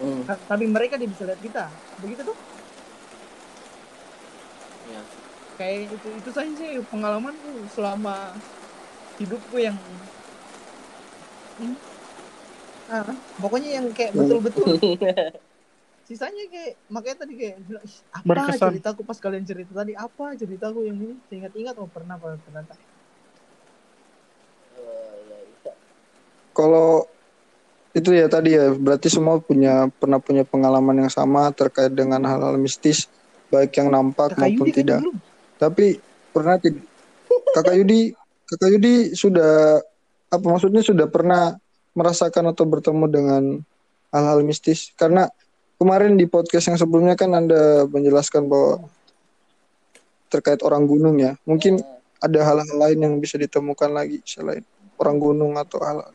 [0.00, 0.24] Hmm.
[0.24, 1.68] Ta- tapi mereka dia bisa lihat kita
[2.00, 2.38] begitu tuh
[4.88, 5.02] Ya.
[5.54, 8.32] kayak itu itu saja sih pengalamanku selama
[9.20, 9.76] hidupku yang
[11.60, 11.76] Hmm.
[12.90, 13.06] Ah,
[13.38, 14.74] pokoknya yang kayak betul-betul
[16.10, 18.74] sisanya kayak makanya tadi kayak bilang, "Ih, apa Berkesan.
[18.74, 22.74] ceritaku pas kalian cerita tadi apa ceritaku yang ini saya ingat-ingat oh pernah pernah iya.
[26.50, 27.06] Kalau
[27.94, 32.58] itu ya tadi ya berarti semua punya pernah punya pengalaman yang sama terkait dengan hal-hal
[32.58, 33.06] mistis
[33.54, 35.00] baik yang nampak kakak maupun Yudi kayaknya tidak.
[35.06, 35.16] belum
[35.62, 35.86] Tapi
[36.34, 36.90] pernah tidak
[37.50, 38.14] Kakak Yudi
[38.46, 39.78] Kakak Yudi sudah
[40.30, 41.54] apa maksudnya sudah pernah
[41.96, 43.42] merasakan atau bertemu dengan
[44.10, 45.30] hal-hal mistis karena
[45.78, 48.84] kemarin di podcast yang sebelumnya kan Anda menjelaskan bahwa
[50.30, 51.34] terkait orang gunung ya.
[51.42, 54.62] Mungkin Eh, ada hal-hal lain yang bisa ditemukan lagi selain
[55.00, 56.12] orang gunung atau hal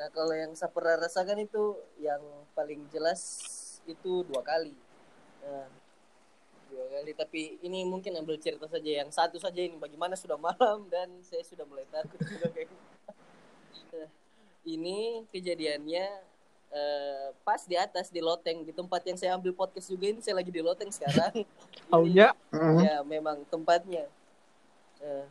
[0.00, 2.24] Nah kalau yang saya pernah rasakan itu yang
[2.56, 3.20] paling jelas
[3.84, 4.72] itu dua kali.
[5.44, 5.68] Nah,
[6.72, 7.12] dua kali.
[7.12, 9.76] Tapi ini mungkin ambil cerita saja yang satu saja ini.
[9.76, 12.72] Bagaimana sudah malam dan saya sudah mulai takut juga kayak.
[13.92, 14.08] Nah,
[14.62, 16.06] ini kejadiannya
[16.70, 20.38] eh, pas di atas di loteng di tempat yang saya ambil podcast juga ini saya
[20.38, 21.42] lagi di loteng sekarang.
[21.90, 22.78] Aunya Mhm.
[22.80, 24.06] ya memang tempatnya
[25.00, 25.24] Eh,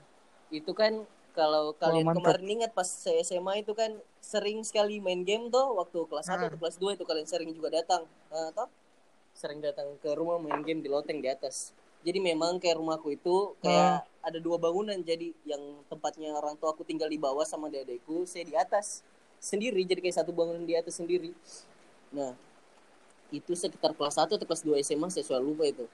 [0.51, 2.33] itu kan kalau kalian mantap.
[2.33, 6.35] kemarin ingat pas saya SMA itu kan sering sekali main game tuh waktu kelas 1
[6.35, 6.49] Ah.
[6.49, 8.65] atau kelas 2 itu kalian sering juga datang Eh, toh
[9.31, 13.53] sering datang ke rumah main game di loteng di atas jadi memang kayak rumahku itu
[13.59, 18.25] kayak ada dua bangunan jadi yang tempatnya orang tua aku tinggal di bawah sama adekku
[18.25, 19.05] saya di atas
[19.39, 21.31] sendiri jadi kayak satu bangunan di atas sendiri.
[22.11, 22.35] Nah
[23.29, 25.85] itu sekitar kelas 1 atau kelas 2 SMA saya sudah lupa itu.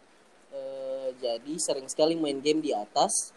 [0.52, 3.36] Eh, jadi sering sekali main game di atas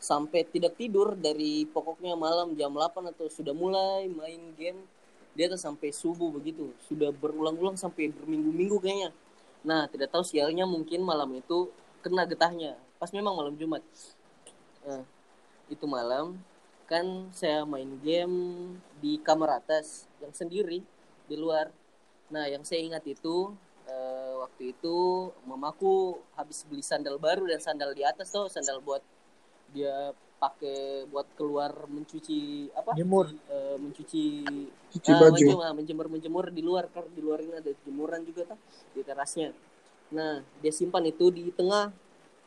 [0.00, 4.80] sampai tidak tidur dari pokoknya malam jam 8 atau sudah mulai main game
[5.36, 6.72] di atas sampai subuh begitu.
[6.88, 9.10] Sudah berulang-ulang sampai berminggu-minggu kayaknya.
[9.66, 11.68] Nah tidak tahu sialnya mungkin malam itu
[12.00, 12.78] kena getahnya.
[12.96, 13.84] Pas memang malam Jumat.
[14.84, 15.04] Nah,
[15.68, 16.36] itu malam
[16.90, 18.34] kan saya main game
[18.98, 20.82] di kamar atas yang sendiri
[21.30, 21.70] di luar.
[22.34, 23.54] Nah yang saya ingat itu
[23.86, 29.06] eh, waktu itu mamaku habis beli sandal baru dan sandal di atas tuh sandal buat
[29.70, 30.10] dia
[30.42, 32.98] pakai buat keluar mencuci apa?
[32.98, 33.30] Jemur.
[33.30, 34.24] Eh, mencuci
[34.90, 35.30] cuci ah, baju.
[35.38, 38.58] menjemur, ah, menjemur menjemur di luar karena di luar ini ada jemuran juga tuh
[38.98, 39.54] di terasnya.
[40.10, 41.94] Nah dia simpan itu di tengah.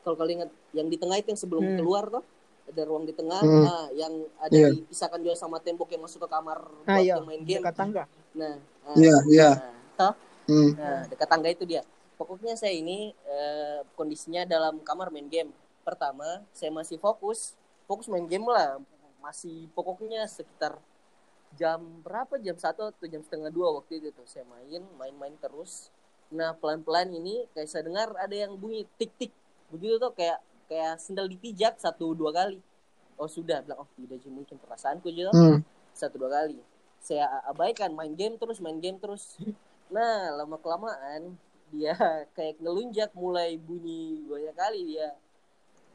[0.03, 1.77] Kalau kalian ingat yang di tengah itu yang sebelum Hmm.
[1.79, 2.23] keluar tuh
[2.63, 3.63] ada ruang di tengah Hmm.
[3.65, 4.69] nah yang ada Iya.
[4.71, 7.76] dipisahkan juga sama tembok yang masuk ke kamar buat ah iya yang main game dekat
[7.76, 8.56] tangga nah
[8.88, 9.49] ah, Iya, iya.
[9.52, 10.76] nah, toh Hmm.
[10.76, 11.88] Nah, dekat tangga itu dia.
[12.19, 15.56] Pokoknya saya ini eh, kondisinya dalam kamar main game.
[15.88, 17.56] Pertama, saya masih fokus,
[17.88, 18.76] fokus main game lah.
[19.23, 20.76] Masih pokoknya sekitar
[21.56, 22.36] jam berapa?
[22.43, 25.88] Jam satu atau jam setengah dua waktu itu tuh saya main, main-main terus.
[26.28, 29.32] Nah, pelan-pelan ini kayak saya dengar ada yang bunyi tik-tik.
[29.71, 32.60] Begitu tuh kayak kayak sendal dipijak satu dua kali.
[33.13, 35.60] Oh sudah, bilang oh tidak sih mungkin perasaanku aja Hmm.
[35.93, 36.58] satu dua kali.
[36.97, 37.93] Saya abaikan.
[37.93, 39.38] Main game terus main game terus.
[39.93, 41.38] Nah lama kelamaan
[41.69, 41.93] dia
[42.38, 43.13] kayak ngelunjak.
[43.13, 45.13] Mulai bunyi banyak kali dia.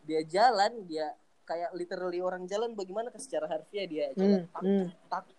[0.07, 2.73] Dia jalan dia kayak literally orang jalan.
[2.79, 4.07] Bagaimana ke secara harfiah dia?
[4.15, 4.87] Jalan Hmm, tak, hmm.
[5.11, 5.37] tak, tak,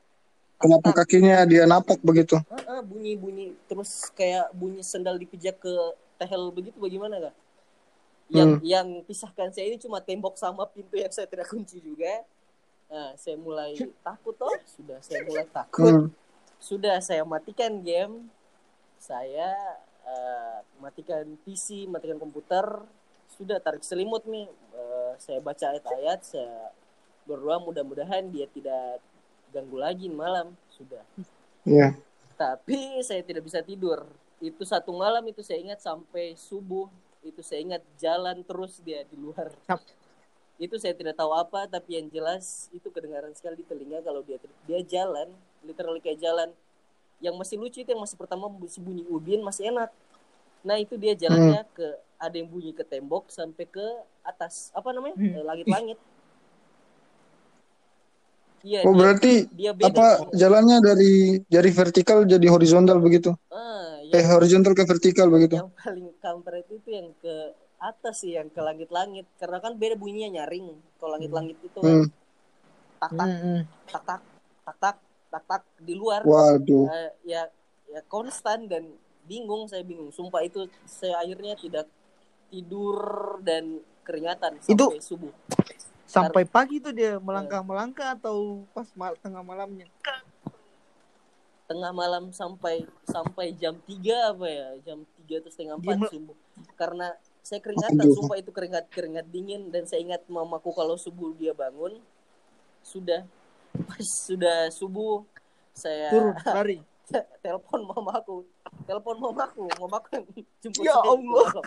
[0.59, 0.95] Kenapa tak.
[1.07, 2.35] kakinya dia napak begitu?
[2.51, 5.73] Ah, ah, bunyi bunyi terus kayak bunyi sendal dipijak ke
[6.19, 6.75] tehel begitu.
[6.75, 7.35] Bagaimana kak
[8.29, 8.61] yang Hmm.
[8.61, 12.21] yang pisahkan saya ini cuma tembok sama pintu yang saya tidak kunci juga.
[12.89, 13.73] Nah saya mulai
[14.05, 15.93] takut toh sudah saya mulai takut.
[15.93, 16.07] Hmm.
[16.59, 18.29] sudah saya matikan game.
[18.99, 19.55] Saya
[20.05, 22.65] eh, matikan PC matikan komputer.
[23.33, 24.45] Sudah tarik selimut nih.
[24.75, 26.73] Eh, saya baca ayat-ayat saya
[27.25, 28.99] berdoa mudah-mudahan dia tidak
[29.53, 30.53] ganggu lagi malam.
[30.73, 31.03] Sudah.
[31.67, 31.97] Iya.
[32.39, 34.07] tapi saya tidak bisa tidur.
[34.39, 36.87] Itu satu malam itu saya ingat sampai subuh
[37.23, 39.51] itu saya ingat jalan terus dia di luar.
[40.60, 44.36] Itu saya tidak tahu apa tapi yang jelas itu kedengaran sekali di telinga kalau dia
[44.67, 45.32] dia jalan
[45.63, 46.51] literally kayak jalan.
[47.23, 49.88] Yang masih lucu itu yang masih pertama masih bunyi ubin masih enak.
[50.67, 51.88] Nah itu dia jalannya ke
[52.19, 53.88] ada yang bunyi ke tembok sampai ke
[54.19, 55.15] atas apa namanya?
[55.15, 55.32] Hmm.
[55.39, 55.99] Eh, langit-langit.
[58.60, 59.88] Iya Oh dia, berarti dia beda.
[59.88, 61.13] apa jalannya dari
[61.47, 63.32] dari vertikal jadi horizontal begitu?
[63.55, 65.55] ah, Eh yang, horizontal ke vertikal begitu?
[65.55, 67.33] yang paling kampret itu yang ke
[67.77, 70.67] atas sih yang ke langit-langit karena kan beda bunyinya nyaring
[70.97, 72.07] kalau langit-langit itu kan Hmm.
[72.99, 73.59] tak tak Mm-mm.
[73.87, 74.21] tak tak
[74.61, 74.95] tak tak
[75.29, 76.85] tak tak di luar Waduh.
[76.85, 77.47] Eh, ya
[77.87, 78.83] ya konstan dan
[79.23, 81.87] bingung saya bingung sumpah itu saya akhirnya tidak
[82.47, 82.99] tidur
[83.39, 85.33] dan keringatan Itu- sampai subuh
[86.03, 89.85] Sampai pagi tuh dia melangkah-melangkah atau pas mal- tengah malamnya?
[91.69, 96.10] Tengah malam sampai sampai jam 3 apa ya jam 3 atau setengah Dia 4 mel-
[96.10, 96.38] subuh
[96.73, 97.08] karena
[97.39, 98.15] saya keringatan Aduh.
[98.17, 102.01] sumpah itu keringat keringat dingin dan saya ingat mamaku kalau subuh dia bangun
[102.82, 103.21] sudah
[103.86, 105.21] pas sudah subuh
[105.71, 106.77] saya Turun, lari.
[107.39, 108.45] telepon mamaku
[108.84, 110.25] telepon mamaku mamaku yang
[110.60, 111.49] jemput Ya Allah.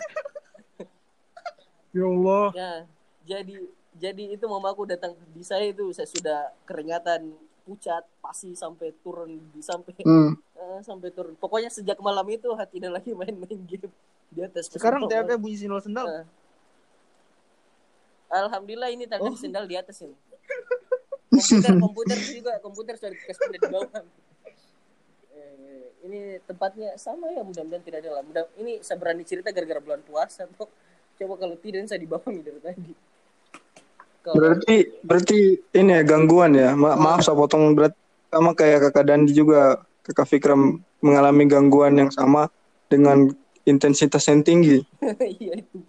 [1.93, 2.47] Ya Allah.
[2.53, 2.73] ya
[3.23, 3.55] jadi
[3.93, 9.61] jadi itu mamaku datang di saya itu saya sudah keringatan pucat pasti sampai turun di
[9.61, 10.35] sampai Hmm.
[10.55, 13.89] eh, sampai turun pokoknya sejak malam itu hati tidak lagi main-main game
[14.29, 15.05] di atas Sekarang.
[15.05, 16.07] TAK bunyi sindal sendal.
[16.09, 16.27] Eh.
[18.29, 19.37] Alhamdulillah ini tanda Oh.
[19.37, 20.17] sendal di atas ini
[21.33, 23.89] komputer komputer juga komputer sudah dikasih di bawah
[25.33, 29.81] Eh, ini tempatnya sama ya mudah-mudahan tidak ada lah mudah ini saya berani cerita gara-gara
[29.81, 30.69] bulan puasa tuh
[31.15, 32.93] coba kalau tidak saya dibawa dari tadi
[34.23, 35.39] Berarti berarti
[35.75, 36.79] ini ya gangguan ya.
[36.79, 37.93] Ma- maaf saya potong berat
[38.31, 42.47] sama kayak kakak Dandi juga kakak Fikram mengalami gangguan yang sama
[42.87, 43.27] dengan
[43.67, 44.79] intensitas yang tinggi.
[45.43, 45.83] iya itu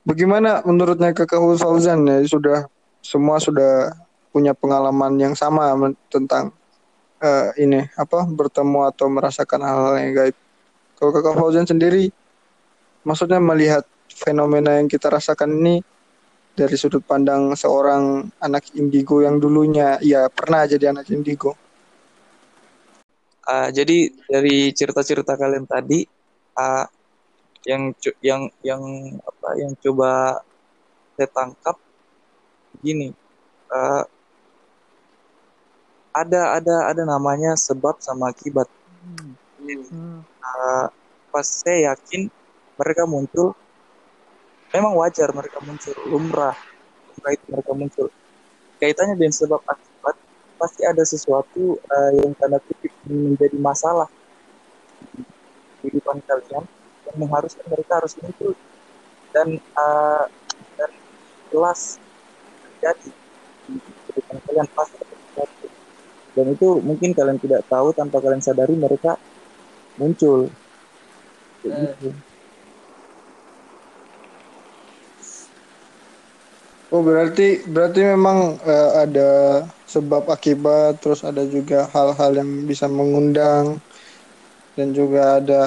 [0.00, 2.64] Bagaimana menurutnya kakak Fauzan ya sudah
[3.04, 3.92] semua sudah
[4.32, 5.76] punya pengalaman yang sama
[6.08, 6.56] tentang
[7.20, 10.36] eh, ini apa bertemu atau merasakan hal-hal yang gaib.
[10.96, 12.08] Kalau kakak Fauzan sendiri,
[13.04, 15.84] maksudnya melihat fenomena yang kita rasakan ini
[16.60, 21.56] dari sudut pandang seorang anak indigo yang dulunya ya pernah jadi anak indigo.
[23.48, 26.04] Ah, jadi dari cerita-cerita kalian tadi,
[26.60, 26.84] ah,
[27.64, 28.82] yang yang yang
[29.24, 30.44] apa yang coba
[31.16, 31.76] saya tangkap
[32.84, 33.16] gini,
[33.72, 34.04] ah,
[36.12, 38.68] ada ada ada namanya sebab sama akibat.
[39.64, 40.20] Hmm.
[40.44, 40.92] Ah,
[41.32, 42.28] pas saya yakin
[42.76, 43.56] mereka muncul,
[44.70, 46.54] memang wajar mereka muncul, lumrah,
[47.10, 48.06] itu mereka muncul.
[48.80, 50.16] Kaitannya dengan sebab akibat,
[50.56, 54.08] pasti ada sesuatu ah, yang tanda kutip menjadi masalah
[55.16, 55.24] di
[55.80, 56.64] kehidupan kalian
[57.08, 58.52] yang mengharuskan mereka harus muncul
[59.32, 60.24] dan ah,
[60.76, 60.90] dan
[61.48, 61.96] jelas
[62.60, 63.10] terjadi
[63.68, 65.66] di kehidupan kalian pasti sesuatu
[66.36, 69.16] dan itu mungkin kalian tidak tahu tanpa kalian sadari mereka
[69.96, 70.48] muncul
[71.60, 71.80] Kayak Eh.
[71.92, 72.08] gitu.
[76.94, 77.42] Oh berarti
[77.74, 79.28] berarti memang eh, ada
[79.94, 83.66] sebab akibat terus ada juga hal-hal yang bisa mengundang
[84.76, 85.60] dan juga ada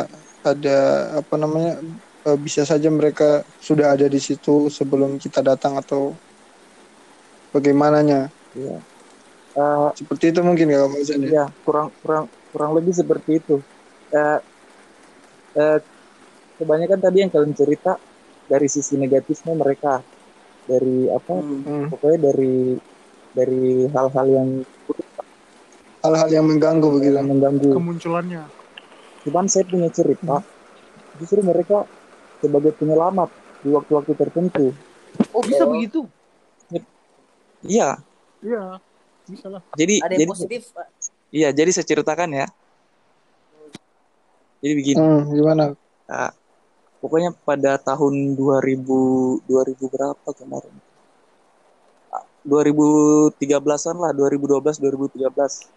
[0.43, 0.77] ada
[1.23, 1.79] apa namanya
[2.27, 6.19] eh, bisa saja mereka sudah ada di situ sebelum kita datang atau
[7.53, 8.19] bagaimananya
[8.53, 8.77] Iya.
[9.53, 11.31] Eh, seperti itu mungkin ya Mas Fauzan ya?
[11.37, 13.55] ya kurang kurang kurang lebih seperti itu
[14.13, 14.39] Eh,
[15.57, 15.79] eh,
[16.59, 17.91] kebanyakan tadi yang kalian cerita
[18.51, 20.03] dari sisi negatifnya mereka
[20.63, 21.87] dari apa Hmm.
[21.89, 22.77] pokoknya dari
[23.33, 24.49] dari hal-hal yang
[25.99, 28.43] hal-hal yang mengganggu begitu yang mengganggu Kemunculannya.
[29.23, 30.43] cuman saya punya cerita
[31.15, 31.87] justru mereka
[32.37, 34.75] sebagai penyelamat di waktu-waktu tertentu
[35.29, 36.09] Oh bisa begitu?
[37.63, 37.95] iya
[38.39, 38.81] Iya.
[39.23, 39.63] Bisa lah.
[39.73, 40.87] jadi ada jadi yang positif Pak.
[41.29, 42.47] iya jadi saya ceritakan ya
[44.59, 45.63] jadi begini Hmm, gimana
[46.03, 46.29] Nah,
[47.03, 50.71] pokoknya pada tahun 2000 2000 berapa kemarin?
[52.15, 55.67] Ah, 2013-an lah, 2012 2013.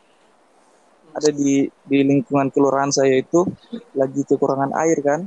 [1.19, 3.43] Ada di di lingkungan kelurahan saya itu
[3.99, 5.21] lagi kekurangan air kan.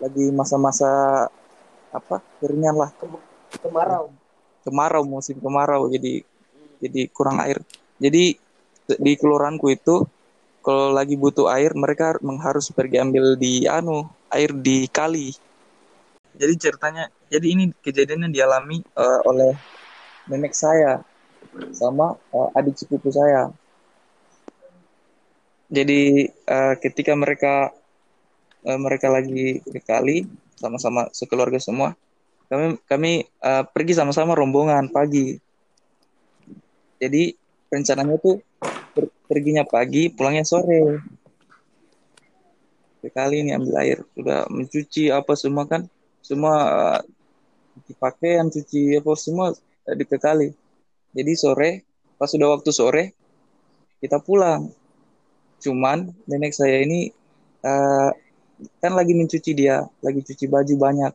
[0.00, 0.88] Lagi masa-masa
[1.92, 2.20] apa?
[2.40, 2.90] keringan lah,
[3.60, 4.12] kemarau
[4.66, 6.26] kemarau musim kemarau jadi
[6.82, 7.62] jadi kurang air.
[8.02, 8.34] Jadi
[8.98, 10.02] di kelurahanku itu
[10.66, 14.02] kalau lagi butuh air mereka harus pergi ambil di anu
[14.36, 15.32] air di kali.
[16.36, 19.52] Jadi ceritanya jadi ini kejadiannya dialami eh, oleh
[20.28, 21.00] nenek saya
[21.72, 23.48] sama eh, adik sepupu saya.
[25.72, 27.72] Jadi eh, ketika mereka
[28.68, 31.96] eh, mereka lagi ke kali sama-sama sekeluarga semua
[32.46, 35.34] kami kami eh, pergi sama-sama rombongan pagi.
[36.96, 37.34] Jadi
[37.68, 38.40] rencananya tuh
[38.94, 41.02] per- perginya pagi pulangnya sore
[43.10, 43.98] kali ini ambil air.
[44.14, 45.86] Sudah mencuci apa semua kan?
[46.22, 47.00] Semua eh,
[47.76, 49.52] cuci pakaian cuci apa semua
[49.86, 50.50] ke kali
[51.16, 51.70] jadi sore
[52.20, 53.04] pas sudah waktu sore
[54.04, 54.68] kita pulang.
[55.64, 57.08] Cuman nenek saya ini
[57.64, 58.10] eh,
[58.84, 61.12] kan lagi mencuci dia lagi cuci baju banyak.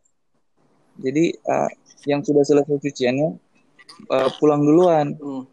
[1.06, 1.72] Jadi eh,
[2.10, 3.30] yang sudah selesai cuciannya
[4.10, 5.14] eh, pulang duluan.
[5.22, 5.46] Hmm.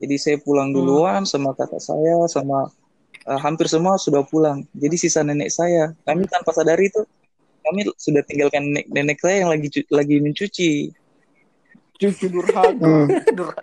[0.00, 2.70] Jadi saya pulang duluan sama kakak saya sama
[3.26, 4.64] eh, hampir semua sudah pulang.
[4.72, 5.92] Jadi sisa nenek saya.
[6.04, 7.02] Kami tanpa sadari itu
[7.60, 10.72] kami sudah tinggalkan nenek, nenek saya yang lagi lagi mencuci.
[12.00, 12.72] Cucu durhaka.
[12.80, 13.06] Hmm.
[13.36, 13.56] Dur-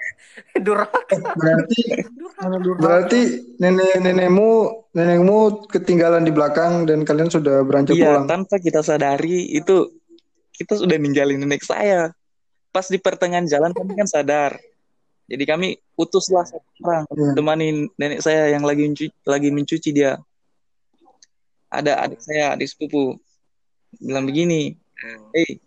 [0.62, 1.16] durhaka.
[1.34, 1.82] Berarti
[2.14, 2.78] durhaka.
[2.78, 3.20] berarti
[3.58, 4.50] nenek nenekmu
[4.94, 8.26] nenekmu ketinggalan di belakang dan kalian sudah beranjak Iya, pulang.
[8.30, 9.90] tanpa kita sadari itu
[10.54, 12.14] kita sudah ninggalin nenek saya.
[12.70, 14.62] Pas di pertengahan jalan kami kan sadar.
[15.28, 15.68] Jadi kami
[16.00, 17.36] utuslah satu orang Iya.
[17.36, 17.68] temani
[18.00, 20.16] nenek saya yang lagi mencuci, lagi mencuci dia.
[21.68, 23.20] Ada adik saya, adik sepupu,
[24.00, 24.72] bilang begini,
[25.36, 25.60] Hei,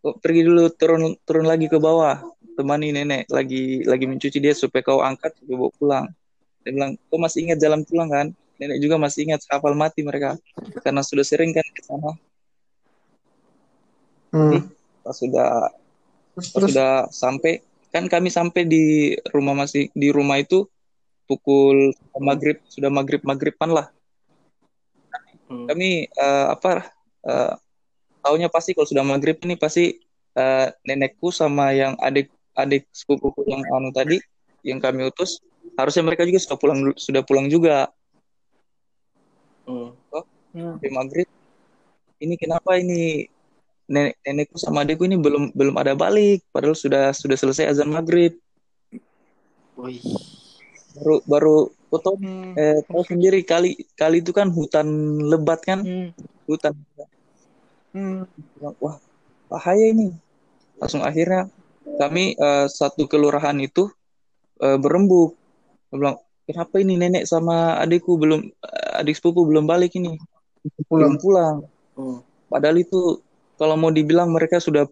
[0.00, 2.22] kau pergi dulu turun turun lagi ke bawah,
[2.54, 6.06] temani nenek lagi lagi mencuci dia supaya kau angkat supaya bawa pulang.
[6.62, 8.26] Dia bilang, kau masih ingat jalan pulang kan?
[8.62, 10.38] Nenek juga masih ingat, hafal mati mereka
[10.86, 12.10] karena sudah sering kan ke sana.
[14.30, 14.70] Hmm.
[15.02, 15.74] Pas sudah
[16.30, 17.60] Terus pas terus sudah sampai
[17.90, 20.66] kan kami sampai di rumah masih di rumah itu
[21.26, 23.88] pukul maghrib sudah maghrib maghriban lah
[25.50, 25.66] Hmm.
[25.66, 26.94] kami eh, apa
[27.26, 27.52] eh,
[28.22, 29.98] taunya pasti kalau sudah maghrib ini pasti
[30.38, 34.22] eh, nenekku sama yang adik adik sepupuku yang anu tadi
[34.62, 35.42] yang kami utus
[35.74, 37.90] harusnya mereka juga sudah pulang sudah pulang juga
[39.66, 39.90] Hmm.
[40.54, 40.78] Hmm.
[40.78, 41.26] di maghrib
[42.22, 43.26] ini kenapa ini
[43.90, 48.38] nenek nenekku sama adikku ini belum belum ada balik padahal sudah sudah selesai azan maghrib
[49.74, 49.98] Wih.
[50.94, 51.56] baru baru
[51.90, 52.54] foto Hmm.
[52.54, 54.86] eh, tahu sendiri kali kali itu kan hutan
[55.26, 56.14] lebat kan Hmm.
[56.46, 56.74] hutan
[57.90, 58.22] Hmm.
[58.78, 59.02] wah
[59.50, 60.14] bahaya ini
[60.78, 61.50] langsung akhirnya
[61.98, 63.90] kami eh, satu kelurahan itu
[64.62, 65.34] eh, berembuk
[65.90, 66.16] Dia bilang
[66.46, 70.14] kenapa ini nenek sama adikku belum eh, adik sepupu belum balik ini
[70.86, 71.66] belum pulang
[71.98, 72.22] Hmm.
[72.46, 73.18] padahal itu
[73.60, 74.88] kalau mau dibilang mereka sudah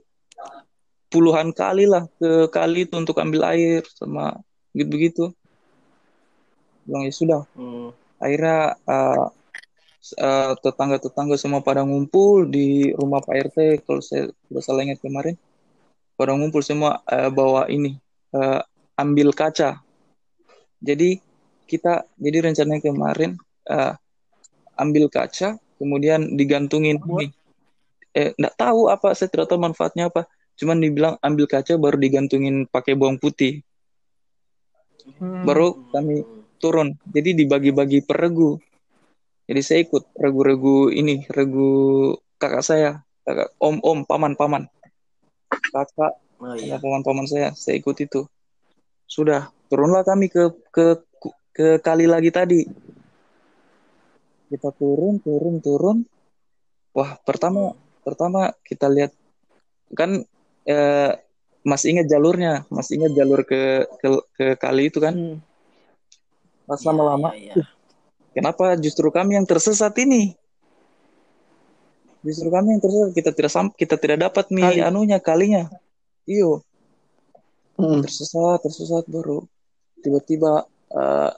[1.09, 4.37] puluhan kali lah ke kali itu untuk ambil air sama
[4.77, 5.25] gitu begitu
[6.89, 7.43] bilang ya sudah.
[7.53, 7.93] Hmm.
[8.17, 9.27] akhirnya eh,
[10.17, 15.37] eh, tetangga-tetangga semua pada ngumpul di rumah Pak RT kalau saya tidak salah ingat kemarin.
[16.17, 17.95] Pada ngumpul semua eh, bawa ini
[18.33, 18.61] eh,
[18.97, 19.85] ambil kaca.
[20.81, 21.21] Jadi
[21.69, 23.37] kita jadi rencananya kemarin
[23.69, 23.93] eh,
[24.81, 27.31] ambil kaca kemudian digantungin ini
[28.17, 30.29] eh nggak tahu apa saya tidak tahu manfaatnya apa.
[30.59, 33.63] Cuman dibilang ambil kaca baru digantungin pakai bawang putih.
[35.09, 35.41] Hmm.
[35.49, 36.21] baru kami
[36.61, 36.93] turun.
[37.09, 38.61] Jadi dibagi-bagi per regu.
[39.49, 43.01] Jadi saya ikut regu-regu ini regu kakak saya.
[43.25, 44.69] Kakak om om paman paman.
[45.49, 46.79] Kakak Oh iya.
[46.79, 47.51] paman-paman saya.
[47.59, 48.23] Saya ikut itu.
[49.11, 51.03] Sudah turunlah kami ke ke
[51.51, 52.63] ke kali lagi tadi.
[54.47, 55.99] Kita turun turun turun.
[56.95, 57.75] Wah pertama
[58.09, 59.13] pertama kita lihat
[59.93, 60.25] kan
[60.65, 61.13] eh,
[61.63, 65.37] masih ingat jalurnya masih ingat jalur ke ke, ke kali itu kan Hmm.
[66.65, 67.67] pas lama-lama iya, iya.
[68.29, 70.31] Kenapa justru kami yang tersesat ini?
[72.23, 73.11] Justru kami yang tersesat.
[73.11, 74.79] Kita tidak sam kita tidak dapat mi Kali.
[74.79, 75.67] anunya kalinya.
[76.23, 76.63] Iyo,
[77.75, 78.03] Hmm.
[78.05, 79.43] tersesat, tersesat baru.
[80.05, 81.31] Tiba-tiba eh,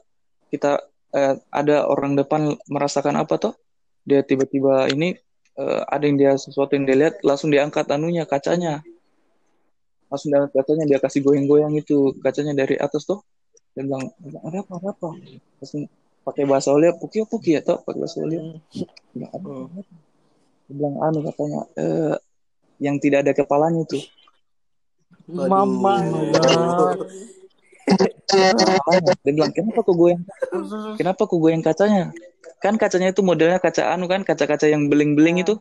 [0.53, 0.83] kita
[1.17, 3.55] eh, ada orang depan merasakan apa toh?
[4.05, 5.17] Dia tiba-tiba ini
[5.61, 8.81] eh, ada yang dia sesuatu yang dia lihat langsung diangkat anunya kacanya.
[10.09, 13.21] Langsung diangkat kacanya dia kasih goyang-goyang itu kacanya dari atas tuh.
[13.77, 15.11] Dia bilang ada apa ada apa?
[15.63, 15.87] Langsung
[16.25, 18.41] pakai bahasa Olia puki puki ya toh pakai bahasa Olia.
[19.13, 19.95] Bilang, "Ada apa, ada apa?"
[20.67, 22.17] Dia bilang anu katanya eh,
[22.81, 24.03] yang tidak ada kepalanya tuh.
[25.31, 25.95] Mama.
[28.31, 30.23] Makanya, dia bilang kenapa kok goyang
[30.97, 32.05] kenapa kok goyang kacanya
[32.61, 35.59] kan kacanya itu modelnya kaca anu kan kaca-kaca yang beling-beling itu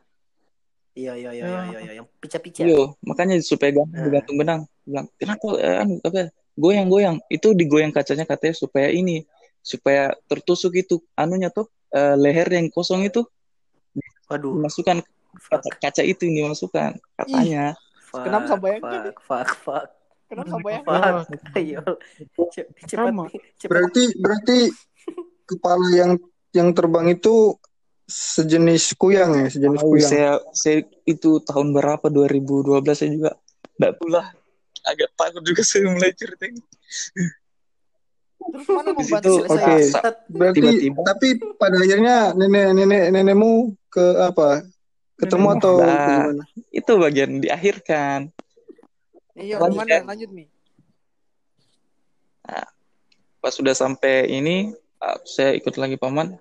[0.97, 1.93] Iya, iya, iya, iya, iya, iya.
[2.01, 2.59] Yang pica-pica.
[2.65, 4.05] Yo, makanya supaya gampang Nah.
[4.09, 4.61] digantung benang.
[4.83, 7.23] Bilang, kenapa eh, anu apa goyang-goyang?
[7.31, 9.23] Itu digoyang kacanya katanya supaya ini
[9.63, 13.23] supaya tertusuk itu anunya tuh eh, leher yang kosong itu
[14.27, 14.59] Waduh.
[14.59, 15.05] dimasukkan
[15.39, 19.09] Fuck, kaca, kaca itu yang dimasukkan katanya fuck, Kenapa sampai yang fuck, tadi?
[19.23, 19.85] fuck, fuck,
[20.29, 21.25] Kenapa sampai yang fuck.
[21.57, 21.81] Ayo,
[22.53, 23.13] Ce- cepat.
[23.65, 24.57] Berarti berarti
[25.43, 26.11] kepala yang
[26.51, 27.57] yang terbang itu
[28.05, 30.05] sejenis kuyang ya, sejenis kuyang.
[30.07, 33.31] saya saya itu tahun berapa 2012 saya juga
[33.77, 34.23] enggak pula
[34.81, 36.61] agak takut juga saya mulai cerita ini
[38.39, 39.61] Terus mana selesai?
[39.61, 40.15] Bangsat.
[40.25, 41.01] Berarti Tiba-tiba.
[41.05, 43.51] tapi pada akhirnya nenek nenek nenekmu
[43.85, 44.63] ke apa?
[45.19, 46.07] Ketemu atau Nah.
[46.07, 46.43] gimana?
[46.71, 48.31] itu bagian diakhirkan
[49.39, 49.91] Iya, Lanjut, gimana?
[49.95, 50.01] ya.
[50.03, 50.47] Lanjut nih.
[53.39, 56.35] pas sudah sampai ini ah, saya ikut lagi paman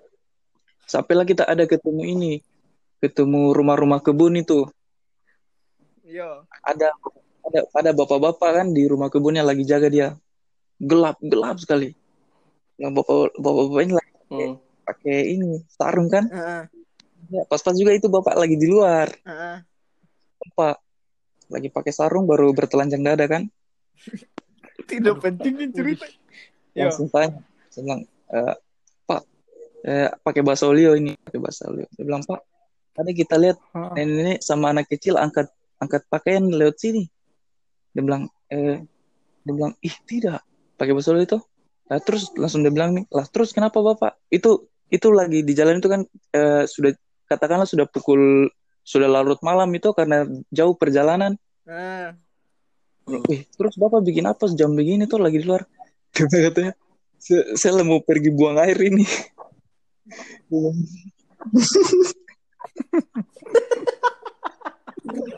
[0.83, 2.33] sampailah kita ada ketemu ini
[2.99, 4.67] ketemu rumah-rumah kebun itu
[6.03, 6.43] Iya.
[6.59, 6.91] ada
[7.47, 10.07] ada ada bapak-bapak kan di rumah kebunnya lagi jaga dia
[10.75, 11.95] gelap gelap sekali
[12.75, 14.61] nah bapak bapak ini lagi Hmm.
[14.85, 16.61] pakai ini sarung kan Heeh.
[17.31, 19.63] ya, pas-pas juga itu bapak lagi di luar Heeh.
[20.43, 20.83] bapak
[21.49, 23.49] lagi pakai sarung baru bertelanjang dada kan?
[24.89, 26.05] Tidak penting nih cerita.
[26.77, 28.55] Langsung tanya saya bilang "Eh,
[29.05, 29.21] pak
[29.85, 31.17] eh, pakai bahasa olio ini.
[31.19, 32.41] Pakai bahasa olio dia bilang pak
[32.93, 33.57] tadi kita lihat
[33.95, 35.49] nenek sama anak kecil angkat
[35.81, 37.09] angkat pakaian lewat sini.
[37.91, 38.81] Dia bilang eh
[39.43, 40.45] dia bilang ih tidak.
[40.79, 41.39] Pakai bahasa olio itu?
[41.89, 44.15] Nah, terus langsung dia bilang nih lah terus kenapa bapak?
[44.29, 46.01] Itu itu lagi di jalan itu kan
[46.33, 46.93] eh, sudah
[47.29, 48.49] katakanlah sudah pukul
[48.89, 51.37] sudah larut malam itu karena jauh perjalanan
[51.69, 52.17] Nah,
[53.29, 55.65] Wih, terus bapak bikin apa jam begini tuh lagi di luar?
[56.17, 56.73] Kata katanya,
[57.57, 59.05] saya, mau pergi buang air ini.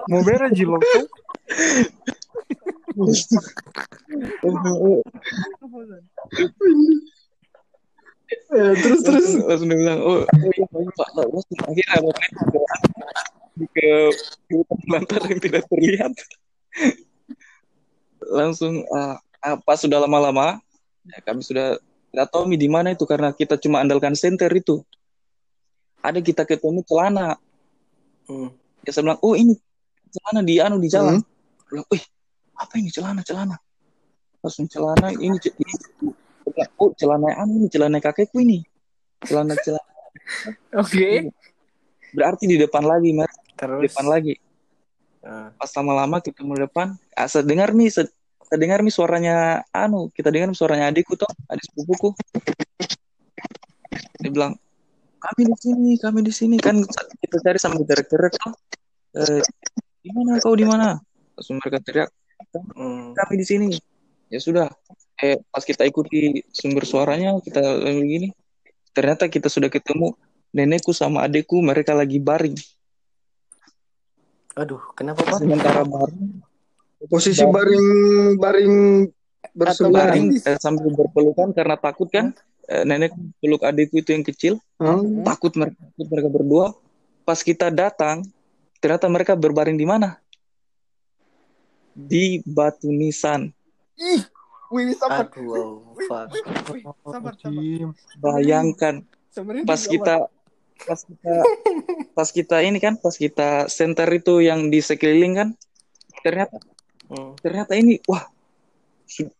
[0.08, 1.08] Mau beres jilok tuh.
[8.52, 11.08] Eh, terus terus langsung, dia bilang, oh, oh iya pak,
[11.68, 11.99] akhirnya
[13.72, 13.89] ke,
[14.51, 16.13] hutan belantara yang tidak terlihat.
[18.32, 20.61] langsung ah, ah, pas sudah lama-lama,
[21.03, 24.84] ya, kami sudah tidak tahu di mana itu karena kita cuma andalkan senter itu.
[26.03, 27.39] Ada kita ketemu celana.
[28.28, 28.51] Hmm.
[28.84, 29.55] Ya saya bilang, oh ini
[30.11, 31.24] celana di anu di jalan.
[31.69, 32.03] Bilang, wih,
[32.57, 33.55] apa ini celana celana?
[34.43, 35.74] Langsung celana ini, ini
[36.51, 38.65] bilang, oh celana anu ini celana kakekku ini.
[39.24, 39.91] Celana celana.
[40.84, 41.32] Oke.
[42.11, 43.32] Berarti di depan lagi, mas.
[43.62, 43.93] Terus.
[43.93, 44.34] depan lagi.
[45.22, 45.53] Ah.
[45.53, 48.09] Pas lama-lama ketemu di depan, ah, saya dengar nih, saya,
[48.41, 52.09] saya dengar nih suaranya anu, kita dengar suaranya adikku tuh, adik sepupuku.
[54.18, 54.57] Dia bilang,
[55.22, 56.82] kami di sini, kami di sini kan
[57.22, 58.53] kita cari sambil teriak-teriak tuh.
[59.22, 59.41] Eh,
[60.01, 60.97] di mana kau di mana?
[61.38, 62.09] Langsung mereka teriak,
[62.74, 63.14] Hmm.
[63.14, 63.70] kami di sini.
[64.34, 64.68] Ya sudah.
[65.22, 68.28] Eh, pas kita ikuti sumber suaranya, kita lagi gini.
[68.91, 70.18] Ternyata kita sudah ketemu
[70.49, 72.57] nenekku sama adekku, mereka lagi baring.
[74.60, 75.39] Aduh, kenapa pak?
[75.39, 76.43] Sementara baring,
[77.08, 77.88] posisi baring
[78.36, 78.74] baring
[79.56, 80.12] bersebelahan.
[80.12, 82.36] baring eh, sambil berpelukan karena takut kan.
[82.72, 83.12] Eh, nenek
[83.43, 85.28] peluk adekku itu yang kecil, Hmm?
[85.28, 86.66] takut mereka, takut mereka berdua.
[87.28, 88.24] Pas kita datang,
[88.80, 90.16] ternyata mereka berbaring di mana?
[91.91, 93.52] Di batu nisan.
[93.99, 94.24] Ih,
[94.72, 95.28] wih, sabar.
[95.28, 95.72] Aduh, wow,
[96.08, 96.28] fuck.
[96.72, 97.54] Wih, sabar, sabar.
[98.20, 100.16] Bayangkan Sebenarnya pas kita
[100.82, 101.34] pas kita
[102.11, 105.49] pas kita ini kan pas kita center itu yang di sekeliling kan
[106.21, 106.57] ternyata
[107.11, 107.36] Hmm.
[107.43, 108.23] ternyata ini wah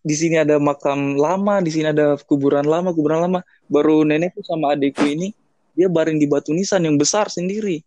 [0.03, 3.39] di sini ada makam lama di sini ada kuburan lama kuburan lama
[3.71, 5.31] baru nenekku sama adikku ini
[5.71, 7.79] dia baring di batu nisan yang besar sendiri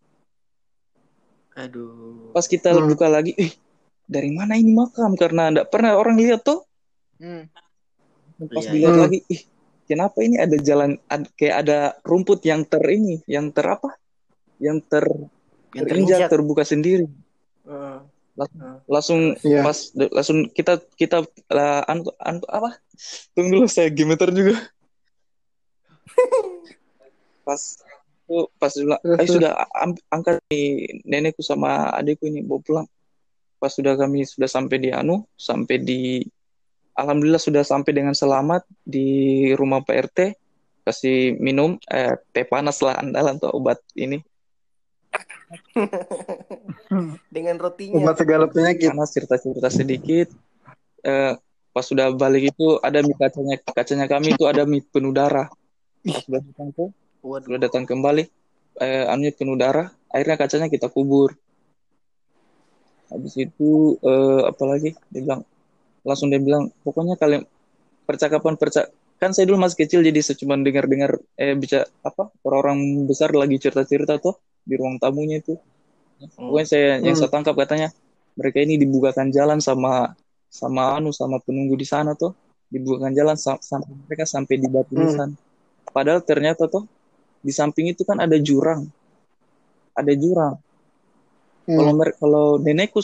[1.53, 2.33] Aduh.
[2.33, 2.89] pas kita Hmm.
[2.89, 3.53] buka lagi eh
[4.09, 6.65] dari mana ini makam karena enggak pernah orang lihat tuh
[7.21, 7.45] Hmm.
[8.51, 9.01] pas Iya, dilihat iya.
[9.05, 9.41] lagi ih
[9.85, 13.93] kenapa ini ada jalan ad- kayak ada rumput yang ter ini yang ter apa
[14.57, 15.05] yang ter
[15.71, 16.29] Yang terinjak terinjak.
[16.31, 17.05] terbuka sendiri
[17.65, 17.97] Heeh.
[18.35, 18.77] langsung, Heeh.
[18.87, 19.61] langsung Iya.
[19.63, 19.77] pas
[20.11, 21.17] langsung kita kita
[21.49, 22.79] lah anu, anu apa
[23.31, 24.55] tunggu dulu saya gemeter juga
[27.45, 27.61] pas
[28.25, 28.89] itu pas "Ayo
[29.21, 29.29] terus.
[29.29, 29.51] sudah
[30.09, 30.65] angkat nih
[31.05, 32.87] nenekku sama adikku ini bawa pulang
[33.55, 36.25] pas sudah kami sudah sampai di anu sampai di
[36.95, 40.19] alhamdulillah sudah sampai dengan selamat di rumah Pak RT
[40.85, 44.21] kasih minum eh, teh panas lah andalan tuh obat ini.
[47.35, 47.97] Dengan rotinya.
[47.97, 48.93] Obat segala penyakit.
[48.93, 50.27] panas cerita-cerita sedikit.
[51.01, 51.33] Eh,
[51.73, 53.55] pas sudah balik itu ada mie kacanya.
[53.63, 55.49] Kacanya kami itu ada mie penuh darah.
[56.05, 56.69] Pas sudah datang
[57.25, 58.29] sudah datang kembali
[58.83, 59.89] eh, anunya penuh darah.
[60.13, 61.33] Akhirnya kacanya kita kubur.
[63.09, 64.93] Habis itu eh, apa lagi?
[65.09, 65.41] Dia bilang
[66.07, 67.43] langsung dia bilang pokoknya kalian
[68.07, 68.81] percakapan perca
[69.21, 73.57] kan saya dulu masih kecil jadi saya cuma dengar-dengar eh bisa apa orang-orang besar lagi
[73.63, 74.35] cerita-cerita tuh
[74.67, 75.53] di ruang tamunya itu
[76.35, 77.21] pokoknya saya yang Hmm.
[77.21, 77.89] saya tangkap katanya
[78.39, 80.13] mereka ini dibukakan jalan sama
[80.51, 82.31] sama anu sama penunggu di sana tuh
[82.71, 85.01] dibukakan jalan sa- sampai mereka sampai di batu Hmm.
[85.01, 85.29] nisan
[85.95, 86.83] padahal ternyata tuh
[87.45, 88.83] di samping itu kan ada jurang
[89.95, 90.55] ada jurang
[91.65, 91.77] Hmm.
[91.77, 93.01] kalau kalau nenekku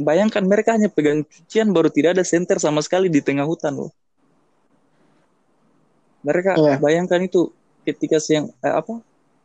[0.00, 3.90] bayangkan mereka hanya pegang cucian baru tidak ada senter sama sekali di tengah hutan loh.
[6.24, 6.74] Mereka Iya.
[6.80, 7.52] bayangkan itu
[7.84, 9.00] ketika siang eh, apa?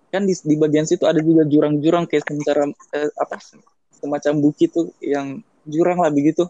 [0.09, 3.35] Kan di, di bagian situ ada juga jurang-jurang kayak semacam eh, apa?
[3.99, 6.47] Semacam bukit tuh yang jurang lah begitu.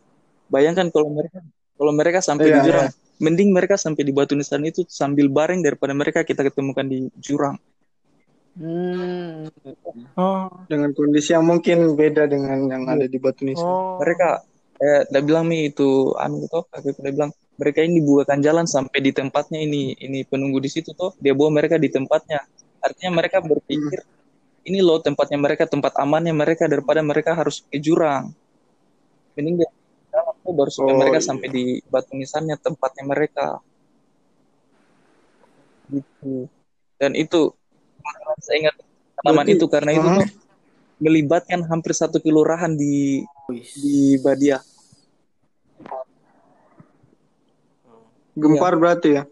[0.53, 1.41] Bayangkan kalau mereka
[1.75, 2.87] kalau mereka sampai di Iya, jurang.
[3.19, 7.59] mending mereka sampai di batu nisan itu sambil bareng daripada mereka kita ketemukan di jurang
[8.59, 9.47] Hmm.
[10.19, 13.63] Oh, dengan kondisi yang mungkin beda dengan yang ada di Batu Nisan.
[13.63, 13.95] oh.
[14.03, 14.43] mereka
[14.79, 18.99] eh udah bilang mi itu anu tuh kakek udah bilang mereka ini dibukakan jalan sampai
[19.03, 22.39] di tempatnya ini ini penunggu di situ tuh dia bawa mereka di tempatnya
[22.79, 23.99] artinya mereka berpikir
[24.67, 28.31] ini loh tempatnya mereka tempat amannya mereka daripada mereka harus ke jurang
[29.35, 29.69] mending dia
[30.43, 31.27] tuh baru sampai Oh, mereka iya.
[31.27, 33.45] sampai di batu nisannya tempatnya mereka
[35.91, 36.47] gitu
[36.95, 37.51] dan itu
[38.43, 38.75] saya ingat
[39.19, 40.27] tanaman Berarti- itu karena itu tuh
[40.99, 43.23] melibatkan hampir satu kelurahan di
[43.79, 44.59] di Badia
[48.39, 49.23] Gempar berarti ya.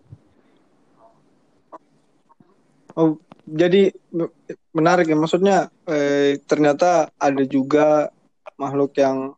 [2.97, 3.15] Oh,
[3.47, 4.33] jadi me-
[4.75, 5.15] menarik ya.
[5.15, 5.57] Maksudnya
[5.87, 8.11] eh, ternyata ada juga
[8.59, 9.37] makhluk yang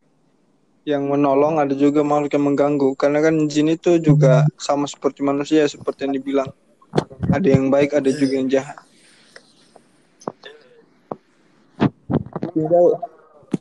[0.88, 2.90] yang menolong, ada juga makhluk yang mengganggu.
[2.98, 6.50] Karena kan jin itu juga sama seperti manusia, seperti yang dibilang.
[7.30, 8.80] Ada yang baik, ada juga yang jahat.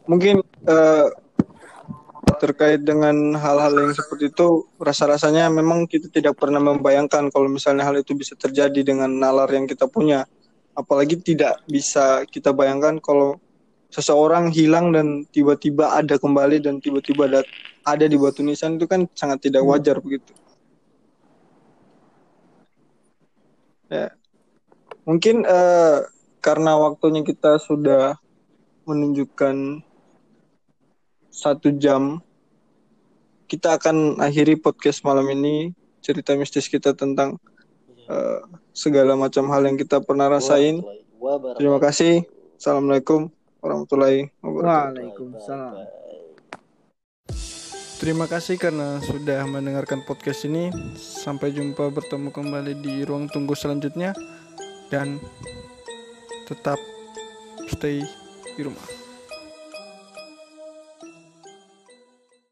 [0.10, 1.08] Mungkin eh,
[2.40, 8.00] terkait dengan hal-hal yang seperti itu, rasa-rasanya memang kita tidak pernah membayangkan kalau misalnya hal
[8.00, 10.26] itu bisa terjadi dengan nalar yang kita punya.
[10.74, 13.36] Apalagi tidak bisa kita bayangkan kalau
[13.92, 17.42] seseorang hilang dan tiba-tiba ada kembali dan tiba-tiba ada,
[17.84, 20.32] ada di batu nisan itu kan sangat tidak wajar begitu.
[23.90, 24.14] Ya.
[25.10, 25.98] Mungkin eh,
[26.40, 28.22] karena waktunya kita sudah
[28.90, 29.86] menunjukkan
[31.30, 32.26] satu jam
[33.46, 37.38] kita akan akhiri podcast malam ini cerita mistis kita tentang
[38.10, 38.42] eh,
[38.74, 40.82] segala macam hal yang kita pernah rasain.
[41.58, 42.26] Terima kasih.
[42.58, 43.30] Assalamualaikum
[43.62, 44.66] warahmatullahi wabarakatuh.
[44.66, 45.74] Waalaikumsalam.
[48.00, 50.72] Terima kasih karena sudah mendengarkan podcast ini.
[50.96, 54.16] Sampai jumpa bertemu kembali di ruang tunggu selanjutnya
[54.88, 55.20] dan
[56.48, 56.80] tetap
[57.68, 58.02] stay
[58.60, 58.99] di rumah.